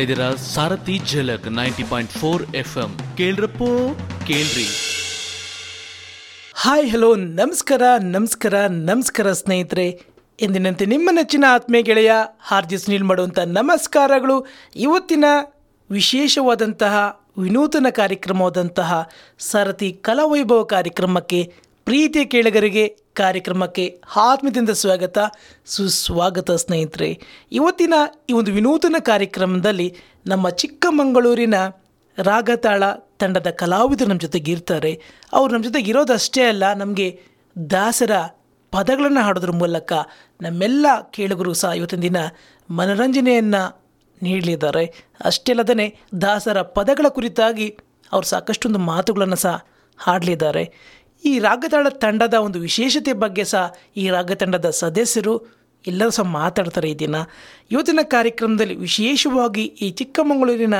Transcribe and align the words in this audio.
ಕೇಳ್ತಾ 0.00 0.22
ಇದ್ದೀರಾ? 0.22 0.44
Sarathi 0.54 1.00
Jhalak 1.06 1.50
ninety 1.50 1.84
point 1.84 2.12
four 2.12 2.56
F 2.56 2.78
M 2.78 2.98
ಕೇಳ್ರಪ್ಪೋ, 3.16 3.66
ಕೇಳ್ರಿ. 4.26 4.68
ಹಾಯ್, 6.54 6.90
ಹಲೋ, 6.90 7.14
ನಮಸ್ಕಾರ 7.16 7.82
ನಮಸ್ಕಾರ 8.00 8.54
ನಮಸ್ಕಾರ 8.66 9.32
ಸ್ನೇಹಿತರೆ. 9.32 10.02
ಎಂದಿನಂತೆ 10.40 10.86
ನಿಮ್ಮ 10.86 11.10
ನೆಚ್ಚಿನ 11.12 11.44
ಆತ್ಮೀಯ 11.48 11.82
ಗೆಳೆಯ 11.82 12.12
ಹಾರ್ದಿ 12.40 12.78
ಸುನೀಲ್ 12.78 13.04
ಮಾಡುವಂಥ 13.04 13.38
ನಮಸ್ಕಾರಗಳು. 13.38 14.46
ಇವತ್ತಿನ 14.76 15.24
ವಿಶೇಷವಾದಂತಹ 15.90 16.94
ವಿನೂತನ 17.38 17.86
ಕಾರ್ಯಕ್ರಮವಾದಂತಹ 17.90 19.08
ಸಾರಥಿ 19.38 19.92
ಕಲಾವೈಭವ 19.92 20.62
ಕಾರ್ಯಕ್ರಮಕ್ಕೆ 20.62 21.52
ಪ್ರೀತಿಯ 21.86 22.24
ಕೇಳಗರಿಗೆ 22.24 22.82
ಕಾರ್ಯಕ್ರಮಕ್ಕೆ 23.14 24.00
ಆತ್ಮದಿಂದ 24.16 24.70
ಸ್ವಾಗತ, 24.70 25.18
ಸುಸ್ವಾಗತ 25.66 26.50
ಸ್ನೇಹಿತರೆ. 26.50 27.08
ಇವತ್ತಿನ 27.52 27.94
ಈ 28.30 28.32
ಒಂದು 28.32 28.52
ವಿನೂತನ 28.52 28.96
ಕಾರ್ಯಕ್ರಮದಲ್ಲಿ 29.00 29.96
ನಮ್ಮ 30.26 30.48
ಚಿಕ್ಕಮಗಳೂರಿನ 30.48 31.54
ರಾಗತಾಳ 32.18 32.82
ತಂಡದ 33.18 33.50
ಕಲಾವಿದರು 33.50 34.08
ನಮ್ಮ 34.08 34.20
ಜೊತೆಗೆ 34.20 34.52
ಇರ್ತಾರೆ. 34.52 34.92
ಅವರು 35.32 35.52
ನಮ್ಮ 35.52 35.64
ಜೊತೆಗೆ 35.64 35.90
ಇರೋದಷ್ಟೇ 35.90 36.42
ಅಲ್ಲ, 36.42 36.72
ನಮಗೆ 36.72 37.08
ದಾಸರ 37.70 38.10
ಪದಗಳನ್ನು 38.70 39.20
ಹಾಡೋದ್ರ 39.20 39.50
ಮೂಲಕ 39.50 39.92
ನಮ್ಮೆಲ್ಲ 40.40 40.86
ಕೇಳುಗರು 41.10 41.52
ಸಹ 41.52 41.72
ಇವತ್ತಿನ 41.72 42.00
ದಿನ 42.00 42.16
ಮನೋರಂಜನೆಯನ್ನು 42.70 43.62
ನೀಡಲಿದ್ದಾರೆ. 44.22 44.84
ಅಷ್ಟೇ 45.24 45.52
ಅಲ್ಲದೇ 45.52 45.88
ದಾಸರ 46.22 46.62
ಪದಗಳ 46.62 47.06
ಕುರಿತಾಗಿ 47.08 47.68
ಅವರು 48.12 48.26
ಸಾಕಷ್ಟೊಂದು 48.26 48.78
ಮಾತುಗಳನ್ನು 48.78 49.36
ಸಹ 49.36 49.56
ಹಾಡಲಿದ್ದಾರೆ. 49.98 50.62
ಈ 51.24 51.38
ರಾಗತಾಳ 51.38 51.88
ತಂಡದ 51.88 52.34
ಒಂದು 52.34 52.58
ವಿಶೇಷತೆ 52.58 53.12
ಬಗ್ಗೆ 53.12 53.44
ಸಹ 53.44 53.74
ಈ 53.96 54.08
ರಾಗ 54.10 54.32
ತಂಡದ 54.32 54.70
ಸದಸ್ಯರು 54.70 55.34
ಎಲ್ಲರೂ 55.86 56.10
ಸಹ 56.10 56.22
ಮಾತಾಡ್ತಾರೆ 56.22 56.90
ಈ 56.90 56.94
ದಿನ. 56.94 57.16
ಇವತ್ತಿನ 57.70 57.98
ಕಾರ್ಯಕ್ರಮದಲ್ಲಿ 58.02 58.76
ವಿಶೇಷವಾಗಿ 58.76 59.64
ಈ 59.64 59.90
ಚಿಕ್ಕಮಗಳೂರಿನ 59.90 60.74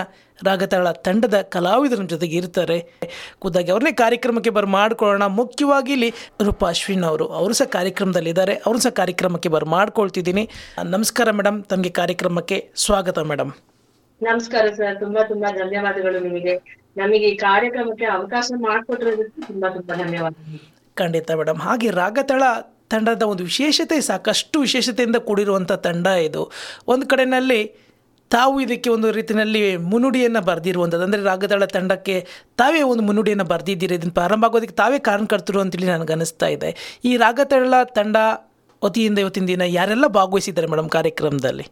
ರಾಗತಾಳ 0.44 0.90
ತಂಡದ 0.90 1.40
ಕಲಾವಿದರ 1.40 2.02
ಜೊತೆಗೆ 2.02 2.36
ಇರ್ತಾರೆ. 2.36 2.98
ಖುದ್ದಾಗಿ 3.38 3.70
ಅವ್ರನ್ನೇ 3.70 3.92
ಕಾರ್ಯಕ್ರಮಕ್ಕೆ 3.92 4.50
ಬರ 4.50 4.64
ಮಾಡ್ಕೊಳ್ಳೋಣ. 4.64 5.26
ಮುಖ್ಯವಾಗಿ 5.26 5.92
ಇಲ್ಲಿ 5.92 6.10
ರೂಪಾ 6.40 6.68
ಅಶ್ವಿನ್ 6.68 7.04
ಅವರು. 7.04 7.26
ಅವರು 7.26 7.52
ಸಹ 7.52 7.64
ಕಾರ್ಯಕ್ರಮದಲ್ಲಿದ್ದಾರೆ. 7.64 8.54
ಅವರು 8.54 8.78
ಸಹ 8.78 8.90
ಕಾರ್ಯಕ್ರಮಕ್ಕೆ 8.90 9.48
ಬರ 9.48 9.64
ಮಾಡ್ಕೊಳ್ತಿದ್ದೀನಿ. 9.64 10.48
ನಮಸ್ಕಾರ 10.84 11.30
ಮೇಡಮ್ 11.30 11.64
ತಮಗೆ 11.64 11.90
ಕಾರ್ಯಕ್ರಮಕ್ಕೆ 11.90 12.72
ಸ್ವಾಗತ 12.76 13.18
ಮೇಡಮ್ 13.18 13.52
ನಮಸ್ಕಾರ 14.26 14.64
ಸರ್, 14.78 14.96
ತುಂಬಾ 15.02 15.20
ತುಂಬಾ 15.30 15.48
ಧನ್ಯವಾದಗಳು 15.60 16.18
ನಿಮಗೆ. 16.26 16.54
ನಮಗೆ 17.00 17.26
ಈ 17.32 17.36
ಕಾರ್ಯಕ್ರಮಕ್ಕೆ 17.46 18.06
ಅವಕಾಶ 18.16 18.46
ಮಾಡಿಕೊಟ್ಟಿರೋದಕ್ಕೆ 18.64 19.40
ತುಂಬಾ 19.50 19.68
ತುಂಬಾ 19.76 19.94
ಧನ್ಯವಾದಗಳು. 20.02 20.58
ಖಂಡಿತ 21.00 21.30
ಮೇಡಮ್ 21.40 21.60
ಹಾಗೆ 21.66 21.90
ರಾಗತಳ 22.02 22.42
ತಂಡದ 22.92 23.24
ಒಂದು 23.32 23.44
ವಿಶೇಷತೆ, 23.50 23.96
ಸಾಕಷ್ಟು 24.10 24.56
ವಿಶೇಷತೆಯಿಂದ 24.66 25.18
ಕೂಡಿರುವಂಥ 25.28 25.72
ತಂಡ 25.86 26.06
ಇದು. 26.28 26.42
ಒಂದು 26.92 27.04
ಕಡೆಯಲ್ಲಿ 27.12 27.60
ತಾವು 28.30 28.54
ಇದಕ್ಕೆ 28.64 28.88
ಒಂದು 28.96 29.08
ರೀತಿಯಲ್ಲಿ 29.18 29.62
ಮುನ್ನುಡಿಯನ್ನು 29.92 30.40
ಬರೆದಿರುವಂಥದ್ದು 30.50 31.06
ಅಂದರೆ 31.08 31.22
ರಾಗದಳ 31.30 31.64
ತಂಡಕ್ಕೆ 31.76 32.16
ತಾವೇ 32.60 32.82
ಒಂದು 32.92 33.02
ಮುನ್ನುಡಿಯನ್ನು 33.08 33.46
ಬರೆದಿದ್ದೀರಿ, 33.52 33.94
ಇದನ್ನು 34.00 34.16
ಪ್ರಾರಂಭ 34.20 34.44
ಆಗೋದಕ್ಕೆ 34.50 34.76
ತಾವೇ 34.82 34.98
ಕಾರಣಕರ್ತರು 35.08 35.60
ಅಂತೇಳಿ 35.64 35.90
ನನಗೆ 35.94 36.14
ಅನಿಸ್ತಾ 36.18 36.50
ಇದೆ. 36.56 36.70
ಈ 37.10 37.14
ರಾಗತಳ 37.24 37.82
ತಂಡ 37.98 38.16
ವತಿಯಿಂದ 38.82 39.18
ಇವತ್ತಿನ 39.24 39.46
ದಿನ 39.54 39.64
ಯಾರೆಲ್ಲ 39.78 40.06
ಭಾಗವಹಿಸಿದ್ದಾರೆ 40.20 40.68
ಮೇಡಮ್ 40.74 40.90
ಕಾರ್ಯಕ್ರಮದಲ್ಲಿ? 40.98 41.66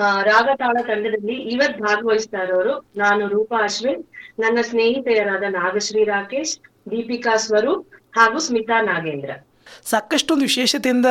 ಆ, 0.00 0.22
ರಾಗತಾಳ 0.22 0.76
ತಂಡದಲ್ಲಿ 0.86 1.36
ಇವತ್ 1.50 1.78
ಭಾಗವಹಿಸ್ತಾ 1.80 2.38
ಇರೋರು 2.42 2.74
ನಾನು 2.96 3.28
ರೂಪಾ 3.28 3.58
ಅಶ್ವಿನ್ 3.64 4.02
ನನ್ನ 4.38 4.58
ಸ್ನೇಹಿತೆಯರಾದ 4.62 5.44
ನಾಗಶ್ರೀ 5.54 6.04
ರಾಕೇಶ್ 6.06 6.54
ದೀಪಿಕಾ 6.90 7.36
ಸ್ವರೂಪ್ 7.38 7.84
ಹಾಗೂ 8.14 8.38
ಸ್ಮಿತಾ 8.38 8.80
ನಾಗೇಂದ್ರ. 8.82 9.30
ಸಾಕಷ್ಟೊಂದು 9.84 10.42
ವಿಶೇಷತೆಯಿಂದ 10.42 11.08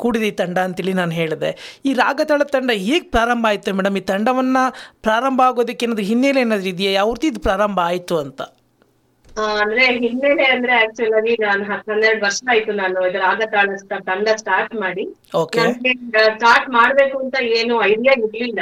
ಕೂಡಿದೆ 0.00 0.26
ಈ 0.26 0.30
ತಂಡ 0.32 0.58
ಅಂತೇಳಿ 0.58 0.92
ನಾನು 0.92 1.10
ಹೇಳಿದೆ. 1.12 1.50
ಈ 1.84 1.94
ರಾಗತಾಳ 1.94 2.42
ತಂಡ 2.52 2.70
ಹೇಗೆ 2.82 3.10
ಪ್ರಾರಂಭ 3.10 3.46
ಆಯಿತು 3.46 3.74
ಮೇಡಮ್? 3.74 3.96
ಈ 3.96 4.04
ತಂಡವನ್ನು 4.04 4.62
ಪ್ರಾರಂಭ 5.02 5.40
ಆಗೋದಕ್ಕೆ 5.42 5.86
ಏನಾದರೂ 5.86 6.04
ಹಿನ್ನೆಲೆ 6.04 6.40
ಏನಾದರೂ 6.40 6.68
ಇದೆಯಾ? 6.68 6.92
ಯಾವ 6.92 7.12
ರೀತಿ 7.12 7.26
ಇದು 7.26 7.40
ಪ್ರಾರಂಭ 7.40 7.80
ಆಯಿತು 7.84 8.18
ಅಂತ? 8.18 8.40
ಅಂದ್ರೆ 9.44 9.86
ಹಿನ್ನೆಲೆ 9.86 10.44
ಅಂದ್ರೆ 10.44 10.72
ಆಕ್ಚುಲ್ 10.72 11.14
ಆಗಿ 11.14 11.36
ನಾನು 11.40 11.64
ಹನ್ನೆರಡು 11.64 12.24
ವರ್ಷ 12.24 12.40
ಆಯ್ತು 12.50 12.72
ನಾನು 12.72 13.06
ಇದರ 13.10 13.20
sta- 13.64 14.04
ತಂಡ 14.04 14.28
ಸ್ಟಾರ್ಟ್ 14.28 14.74
ಮಾಡಿ. 14.74 15.14
ನನಗೆ 15.60 15.92
ನನ್ಗೆ 15.92 16.24
ಸ್ಟಾರ್ಟ್ 16.24 16.70
ಮಾಡ್ಬೇಕು 16.70 17.18
ಅಂತ 17.18 17.42
ಏನು 17.42 17.82
ಐಡಿಯಾ 17.82 18.14
ಇರ್ಲಿಲ್ಲ. 18.18 18.60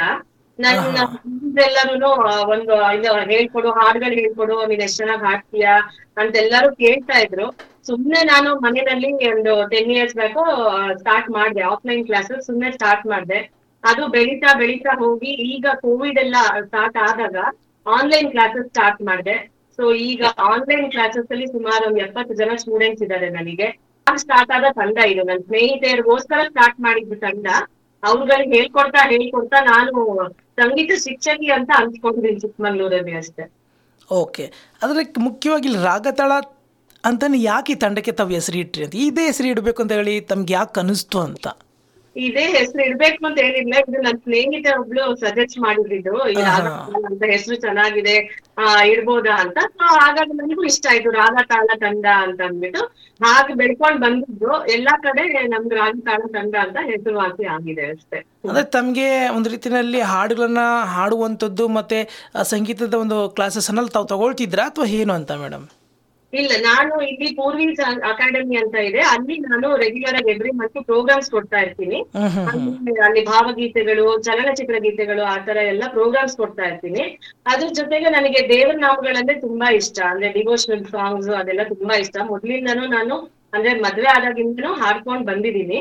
ನನ್ನ 0.59 1.59
ಎಲ್ಲರೂ 1.59 2.09
ಒಂದು 2.51 2.99
ಇದು 2.99 3.31
ಹೇಳ್ಕೊಡು 3.31 3.71
ಹಾಡ್ಗಳ್ 3.71 4.13
ಹೇಳ್ಕೊಡು 4.13 4.65
ನೀನ್ 4.65 4.81
ಎಷ್ಟ್ 4.81 4.97
ಚೆನ್ನಾಗ್ 4.97 5.23
ಹಾಡ್ತೀಯಾ 5.23 5.79
ಅಂತ 6.17 6.35
ಎಲ್ಲರೂ 6.35 6.71
ಕೇಳ್ತಾ 6.71 7.19
ಇದ್ರು. 7.19 7.51
ಸುಮ್ನೆ 7.87 8.23
ನಾನು 8.23 8.55
ಮನೆಯಲ್ಲಿ 8.55 9.33
ಒಂದು 9.33 9.69
ಟೆನ್ 9.69 9.91
ಇಯರ್ಸ್ 9.91 10.15
ಬ್ಯಾಕು 10.15 10.45
ಸ್ಟಾರ್ಟ್ 10.97 11.29
ಮಾಡ್ದೆ. 11.29 11.61
ಆಫ್ಲೈನ್ 11.61 12.05
ಕ್ಲಾಸಸ್ 12.05 12.45
ಸುಮ್ನೆ 12.45 12.71
ಸ್ಟಾರ್ಟ್ 12.71 13.07
ಮಾಡ್ದೆ. 13.07 13.51
ಅದು 13.83 14.07
ಬೆಳೀತಾ 14.07 14.53
ಬೆಳೀತಾ 14.57 14.95
ಹೋಗಿ 14.99 15.55
ಈಗ 15.55 15.65
ಕೋವಿಡ್ 15.75 16.19
ಎಲ್ಲ 16.19 16.35
ಸ್ಟಾರ್ಟ್ 16.65 16.97
ಆದಾಗ 16.97 17.35
ಆನ್ಲೈನ್ 17.87 18.31
ಕ್ಲಾಸಸ್ 18.31 18.67
ಸ್ಟಾರ್ಟ್ 18.67 19.01
ಮಾಡ್ದೆ. 19.01 19.58
ಸೊ 19.79 19.85
ಈಗ 20.09 20.21
ಆನ್ಲೈನ್ 20.51 20.87
ಕ್ಲಾಸಸ್ 20.93 21.29
ಅಲ್ಲಿ 21.33 21.45
ಸುಮಾರು 21.47 21.83
ಒಂದು 21.89 22.01
ಎಪ್ಪತ್ತು 22.05 22.33
ಜನ 22.33 22.55
ಸ್ಟೂಡೆಂಟ್ಸ್ 22.63 23.03
ಇದ್ದಾರೆ 23.03 23.29
ನನಗೆ. 23.29 23.67
ಸ್ಟಾರ್ಟ್ 24.07 24.51
ಆದ 24.55 24.67
ತಂಡ 24.79 24.97
ಇದು. 25.11 25.21
ನನ್ನ 25.29 25.41
ಸ್ನೇಹಿತೆಯರಿಗೋಸ್ಕರ 25.49 26.39
ಸ್ಟಾರ್ಟ್ 26.49 26.79
ಮಾಡಿದ್ದು 26.85 27.15
ತಂಡ. 27.25 27.47
ಅವ್ರುಗಳಿಗೆ 28.03 28.53
ಹೇಳ್ಕೊಡ್ತಾ 28.57 29.01
ಹೇಳ್ಕೊಡ್ತಾ 29.13 29.59
ನಾನು 29.71 30.01
ಸಂಗೀತ 30.61 30.91
ಶಿಕ್ಷಕಿ 31.05 31.49
ಅಂತ 31.57 31.71
ಅನ್ಸ್ಕೊಂಡಿದ್ದೀನಿ 31.81 32.39
ಚಿಕ್ಕಮಂಗ್ಳೂರಲ್ಲಿ 32.39 33.13
ಅಷ್ಟೇ. 33.21 33.45
ಓಕೆ 34.09 34.45
ಅದ್ರ 34.83 34.99
ಮುಖ್ಯವಾಗಿ 35.27 35.67
ಇಲ್ಲಿ 35.69 35.81
ರಾಗತಾಳ 35.83 36.31
ಅಂತಾನೆ 37.03 37.37
ಯಾಕೆ 37.41 37.73
ಈ 37.73 37.79
ತಂಡಕ್ಕೆ 37.83 38.11
ತಾವು 38.11 38.31
ಹೆಸರು 38.37 38.57
ಇಟ್ರಿ 38.57 38.83
ಅಂತ? 38.85 38.95
ಇದೇ 39.07 39.25
ಹೆಸರು 39.25 39.47
ಇಡಬೇಕು 39.47 39.79
ಅಂತ 39.83 39.93
ಹೇಳಿ 39.99 40.15
ತಮ್ಗೆ 40.31 40.53
ಯಾಕೆ 40.53 40.79
ಅನಿಸ್ತು 40.79 41.19
ಅಂತ? 41.19 41.47
ಇದೇ 42.15 42.43
ಹೆಸರು 42.55 42.81
ಇಡ್ಬೇಕು 42.85 43.25
ಅಂತ 43.25 43.39
ಏನಿಲ್ಲ 43.39 43.73
ಇದು 43.81 43.97
ನನ್ನ 43.97 44.17
ಸ್ನೇಹಿತೆ 44.17 44.71
ಒಬ್ಳು 44.79 45.03
ಸಜೆಸ್ಟ್ 45.15 45.57
ಮಾಡಿದ್ರು 45.59 46.15
ಅಂತ 47.09 47.23
ಹೆಸರು 47.33 47.55
ಚೆನ್ನಾಗಿದೆ 47.55 48.15
ಆ 48.57 48.83
ಇಡ್ಬೋದಾ 48.83 49.35
ಅಂತ. 49.35 49.57
ಸೊ 49.75 49.85
ಹಾಗಾಗಿ 49.97 50.33
ನನಗೂ 50.33 50.63
ಇಷ್ಟ 50.63 50.85
ಆಯ್ತು 50.89 51.11
ರಾಗತಾಳ 51.11 51.67
ತಂಡ 51.79 52.05
ಅಂತ 52.25 52.41
ಅಂದ್ಬಿಟ್ಟು. 52.41 52.81
ಹಾಗೆ 53.21 53.53
ಬೆಳ್ಕೊಂಡ್ 53.53 53.99
ಬಂದಿದ್ದು. 54.01 54.51
ಎಲ್ಲಾ 54.71 54.93
ಕಡೆ 54.97 55.23
ನಮ್ಗೆ 55.47 55.75
ರಾಗ 55.75 55.95
ತಾಳ 56.05 56.21
ತಂಡ 56.35 56.55
ಅಂತ 56.65 56.77
ಹೆಸರುವಾಸಿ 56.89 57.45
ಆಗಿದೆ 57.55 57.85
ಅಷ್ಟೇ. 57.91 58.19
ಅಂದ್ರೆ 58.45 58.65
ತಮ್ಗೆ 58.69 59.07
ಒಂದು 59.29 59.49
ರೀತಿನಲ್ಲಿ 59.49 60.01
ಹಾಡುಗಳನ್ನ 60.11 60.63
ಹಾಡುವಂತದ್ದು 60.95 61.67
ಮತ್ತೆ 61.69 61.99
ಸಂಗೀತದ 62.43 62.93
ಒಂದು 62.95 63.29
ಕ್ಲಾಸಸ್ಸನ್ನೆಲ್ಲ 63.29 63.89
ತಾವು 63.89 64.07
ತಗೊಳ್ತಿದ್ರಾ 64.07 64.65
ಅಥವಾ 64.65 64.85
ಏನು 64.99 65.13
ಅಂತ 65.13 65.31
ಮೇಡಮ್ 65.43 65.65
ಇಲ್ಲ 66.33 66.51
ನಾನು 66.65 67.01
ಇಲ್ಲಿ 67.01 67.35
ಪೂರ್ವಿ 67.35 67.65
ಅಕಾಡೆಮಿ 68.09 68.55
ಅಂತ 68.61 68.75
ಇದೆ. 68.89 69.01
ಅಲ್ಲಿ 69.13 69.35
ನಾನು 69.47 69.67
ರೆಗ್ಯುಲರ್ 69.83 70.17
ಆಗಿ 70.19 70.29
ಎವ್ರಿ 70.33 70.51
ಮಂತ್ 70.59 70.77
ಪ್ರೋಗ್ರಾಮ್ಸ್ 70.89 71.29
ಕೊಡ್ತಾ 71.35 71.59
ಇರ್ತೀನಿ. 71.65 71.99
ಅಲ್ಲಿ 73.07 73.21
ಭಾವಗೀತೆಗಳು 73.31 74.05
ಚಲನಚಿತ್ರ 74.27 74.77
ಗೀತೆಗಳು 74.85 75.23
ಆ 75.33 75.37
ತರ 75.47 75.57
ಎಲ್ಲ 75.71 75.83
ಪ್ರೋಗ್ರಾಮ್ಸ್ 75.95 76.37
ಕೊಡ್ತಾ 76.37 76.65
ಇರ್ತೀನಿ. 76.65 77.03
ಅದ್ರ 77.53 77.67
ಜೊತೆಗೆ 77.79 78.09
ನನಗೆ 78.17 78.41
ದೇವರ 78.53 78.77
ನಾಮಗಳಂದ್ರೆ 78.85 79.35
ತುಂಬಾ 79.39 79.69
ಇಷ್ಟ. 79.81 79.99
ಅಂದ್ರೆ 80.11 80.29
ಡಿವೋಷನಲ್ 80.29 80.85
ಸಾಂಗ್ಸ್ 80.95 81.29
ಅದೆಲ್ಲ 81.41 81.65
ತುಂಬಾ 81.73 81.97
ಇಷ್ಟ. 82.05 82.17
ಮೊದ್ಲಿಂದನೂ 82.31 82.85
ನಾನು 82.97 83.17
ಅಂದ್ರೆ 83.55 83.71
ಮದ್ವೆ 83.83 84.09
ಆದಾಗಿಂದನೂ 84.15 84.73
ಹಾಡ್ಕೊಂಡ್ 84.73 85.23
ಬಂದಿದ್ದೀನಿ. 85.29 85.79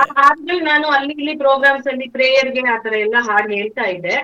ಆ 0.00 0.04
ಹಾಡ್ಗಳು 0.18 0.60
ನಾನು 0.64 0.86
ಅಲ್ಲಿ 0.88 1.14
ಇಲ್ಲಿ 1.20 1.34
ಪ್ರೋಗ್ರಾಮ್ಸ್ 1.36 1.88
ಅಲ್ಲಿ 1.92 2.06
ಪ್ರೇಯರ್ಗೆ 2.08 2.62
ಆತರ 2.74 2.94
ಎಲ್ಲ 3.06 3.16
ಹಾಡ್ 3.28 3.50
ಹೇಳ್ತಾ 3.52 3.86
ಇದ್ದೆ. 3.94 4.16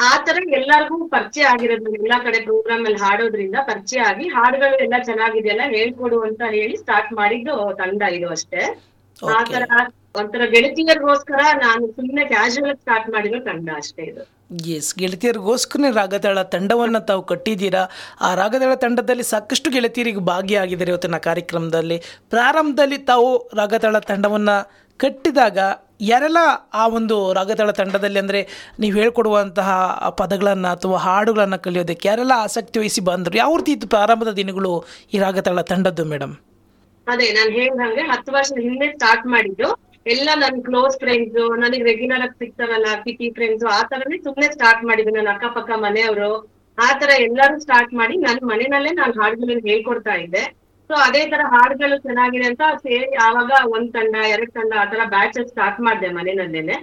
ಆ 0.00 0.16
ತರ 0.16 0.38
ಎಲ್ಲರಿಗೂ 0.52 1.08
ಪರಿಚಯ 1.08 1.42
ಆಗಿರೋದು 1.42 1.90
ಎಲ್ಲಾ 1.94 2.18
ಕಡೆ 2.18 2.40
ಪ್ರೋಗ್ರಾಮ್ 2.40 2.86
ಅಲ್ಲಿ 2.86 3.00
ಹಾಡೋದ್ರಿಂದ 3.00 3.54
ಪರಿಚಯ 3.66 4.00
ಆಗಿ 4.00 4.28
ಹಾಡುಗಳು 4.28 4.76
ಎಲ್ಲ 4.76 4.94
ಚೆನ್ನಾಗಿದೆಯಲ್ಲ 5.04 5.60
ಹೇಳ್ಕೊಡು 5.68 6.20
ಅಂತ 6.20 6.42
ಹೇಳಿ 6.50 6.76
ಸ್ಟಾರ್ಟ್ 6.76 7.12
ಮಾಡಿದ್ದು 7.12 7.74
ತಂಡ 7.74 8.02
ಇದು 8.02 8.28
ಅಷ್ಟೇ. 8.28 8.62
ಆ 9.22 9.44
ತರ 9.44 9.62
ಒಂಥರ 10.16 10.44
ಗೆಳತಿಯರಿಗೋಸ್ಕರ 10.44 11.40
ನಾನು 11.62 11.86
ಸುಮ್ಮನೆ 11.86 12.24
ಕ್ಯಾಶುವಲ್ 12.24 12.76
ಸ್ಟಾರ್ಟ್ 12.76 13.10
ಮಾಡಿರೋ 13.10 13.40
ತಂಡ 13.40 13.68
ಅಷ್ಟೇ 13.76 14.02
ಇದು. 14.02 14.22
ಎಸ್ 14.76 14.94
ಗೆಳತಿಯರಿಗೋಸ್ಕರ 14.94 15.80
ರಾಗದಳ 15.92 16.42
ತಂಡವನ್ನು 16.42 17.00
ತಾವು 17.00 17.22
ಕಟ್ಟಿದ್ದೀರಾ? 17.22 17.82
ಆ 18.20 18.34
ರಾಗದಳ 18.34 18.74
ತಂಡದಲ್ಲಿ 18.74 19.22
ಸಾಕಷ್ಟು 19.22 19.70
ಗೆಳತಿಯರಿಗೆ 19.70 20.18
ಭಾಗಿಯಾಗಿದ್ದಾರೆ 20.18 20.90
ಇವತ್ತಿನ 20.90 21.18
ಕಾರ್ಯಕ್ರಮದಲ್ಲಿ? 21.18 21.98
ಪ್ರಾರಂಭದಲ್ಲಿ 22.30 22.98
ತಾವು 22.98 23.50
ರಾಗದಳ 23.54 23.98
ತಂಡವನ್ನು 23.98 24.56
ಕಟ್ಟಿದಾಗ 25.00 25.58
ಯಾರೆಲ್ಲ 26.10 26.40
ಆ 26.80 26.84
ಒಂದು 26.98 27.16
ರಾಗತಾಳ 27.38 27.70
ತಂಡದಲ್ಲಿ 27.80 28.18
ಅಂದರೆ 28.22 28.40
ನೀವು 28.82 28.94
ಹೇಳ್ಕೊಡುವಂತಹ 29.00 29.68
ಪದಗಳನ್ನು 30.20 30.68
ಅಥವಾ 30.76 30.98
ಹಾಡುಗಳನ್ನು 31.06 31.58
ಕಲಿಯೋದಕ್ಕೆ 31.66 32.08
ಯಾರೆಲ್ಲ 32.08 32.34
ಆಸಕ್ತಿ 32.46 32.78
ವಹಿಸಿ 32.82 33.02
ಬಂದರು? 33.10 33.36
ಯಾವ 33.42 33.56
ರೀತಿ 33.60 33.72
ಇತ್ತು 33.76 33.88
ಪ್ರಾರಂಭದ 33.96 34.32
ದಿನಗಳು 34.40 34.72
ಈ 35.14 35.18
ರಾಗತಾಳ 35.26 35.62
ತಂಡದ್ದು 35.72 36.06
ಮೇಡಮ್ 36.12 36.34
ಅದೇ, 37.06 37.26
ನಾನ್ 37.36 37.50
ಹೇಳ್ದಂಗೆ 37.58 38.02
ಹತ್ತು 38.12 38.30
ವರ್ಷ 38.34 38.50
ಹಿಂದೆ 38.66 38.88
ಸ್ಟಾರ್ಟ್ 38.96 39.26
ಮಾಡಿದ್ದು. 39.34 39.68
ಎಲ್ಲ 40.06 40.28
ನನ್ 40.42 40.58
ಕ್ಲೋಸ್ 40.68 40.94
ಫ್ರೆಂಡ್ಸ್ 41.02 41.40
ನನಗೆ 41.62 41.84
ರೆಗ್ಯುಲರ್ 41.88 42.22
ಆಗಿ 42.26 42.36
ಸಿಗ್ತಾರಲ್ಲ 42.42 42.90
ಕಿಟಿ 43.04 43.26
ಫ್ರೆಂಡ್ಸ್ 43.36 43.64
ಆ 43.76 43.80
ತರನೇ 43.90 44.18
ಸುಮ್ನೆ 44.26 44.48
ಸ್ಟಾರ್ಟ್ 44.54 44.82
ಮಾಡಿದ್ದು 44.90 45.12
ನನ್ನ 45.16 45.32
ಅಕ್ಕಪಕ್ಕ 45.34 45.70
ಮನೆಯವರು. 45.86 46.30
ಆ 46.78 46.88
ತರ 47.00 47.10
ಎಲ್ಲರೂ 47.28 47.56
ಸ್ಟಾರ್ಟ್ 47.64 47.92
ಮಾಡಿ 48.00 48.14
ನನ್ 48.26 48.40
ಮನೆಯಲ್ಲೇ 48.52 48.92
ನಾನು 49.00 49.14
ಹಾಡುಗಳನ್ನ 49.20 49.62
ಹೇಳ್ಕೊಡ್ತಾ 49.70 50.14
ಇದ್ದೆ. 50.22 50.44
ಸೊ 50.90 50.96
ಅದೇ 51.06 51.20
ತರ 51.32 51.42
ಹಾಡುಗಳು 51.52 51.96
ಚೆನ್ನಾಗಿದೆ 52.06 52.46
ಅಂತ 52.50 52.62
ಸೇರಿ 52.84 53.08
ಆವಾಗ 53.26 53.50
ಒಂದ್ 53.74 53.90
ತಂಡ 53.96 54.14
ಎರಡ್ 54.34 54.50
ತಂಡ 54.56 54.72
ಆ 54.82 54.86
ತರ 54.92 55.02
ಬ್ಯಾಚಸ್ 55.12 55.50
ಸ್ಟಾರ್ಟ್ 55.52 55.78
ಮಾಡಿದೆ 55.86 56.08
ಮನೆಯಲ್ಲೇನೆ 56.16 56.78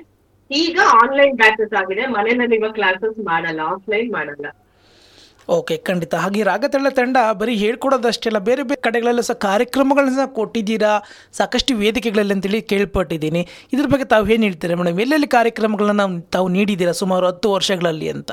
ಈಗ 0.51 0.77
ಆನ್ಲೈನ್ 1.01 1.33
ಬ್ಯಾಚಸ್ 1.41 1.73
ಆಗಿದೆ. 1.79 2.03
ಮನೆಯಲ್ಲಿ 2.15 2.55
ಇವಾಗ 2.59 2.73
ಕ್ಲಾಸಸ್ 2.77 3.17
ಮಾಡಲ್ಲ 3.31 3.61
ಆಫ್ಲೈನ್ 3.73 4.09
ಮಾಡಲ್ಲ. 4.17 4.47
ಓಕೆ 5.57 5.75
ಖಂಡಿತ. 5.87 6.13
ಹಾಗೆ 6.23 6.43
ರಾಗತಳ್ಳ 6.51 6.89
ತಂಡ 6.99 7.17
ಬರೀ 7.41 7.53
ಹೇಳ್ಕೊಡೋದಷ್ಟೇ 7.63 8.29
ಅಲ್ಲ 8.29 8.39
ಬೇರೆ 8.49 8.63
ಬೇರೆ 8.69 8.81
ಕಡೆಗಳಲ್ಲೂ 8.87 9.23
ಸಹ 9.29 9.37
ಕಾರ್ಯಕ್ರಮಗಳನ್ನ 9.49 10.25
ಕೊಟ್ಟಿದ್ದೀರಾ? 10.39 10.93
ಸಾಕಷ್ಟು 11.39 11.75
ವೇದಿಕೆಗಳಲ್ಲಿ 11.83 12.33
ಅಂತೇಳಿ 12.35 12.61
ಕೇಳ್ಪಟ್ಟಿದ್ದೀನಿ. 12.73 13.41
ಇದ್ರ 13.73 13.85
ಬಗ್ಗೆ 13.93 14.07
ತಾವು 14.13 14.27
ಏನು 14.35 14.43
ಹೇಳ್ತೀರಾ 14.43 14.77
ಮೇಡಮ್? 14.81 14.99
ಎಲ್ಲೆಲ್ಲಿ 15.05 15.29
ಕಾರ್ಯಕ್ರಮಗಳನ್ನ 15.37 16.05
ತಾವು 16.35 16.49
ನೀಡಿದ್ದೀರಾ 16.57 16.95
ಸುಮಾರು 17.03 17.27
ಹತ್ತು 17.31 17.49
ವರ್ಷಗಳಲ್ಲಿ 17.57 18.09
ಅಂತ? 18.15 18.31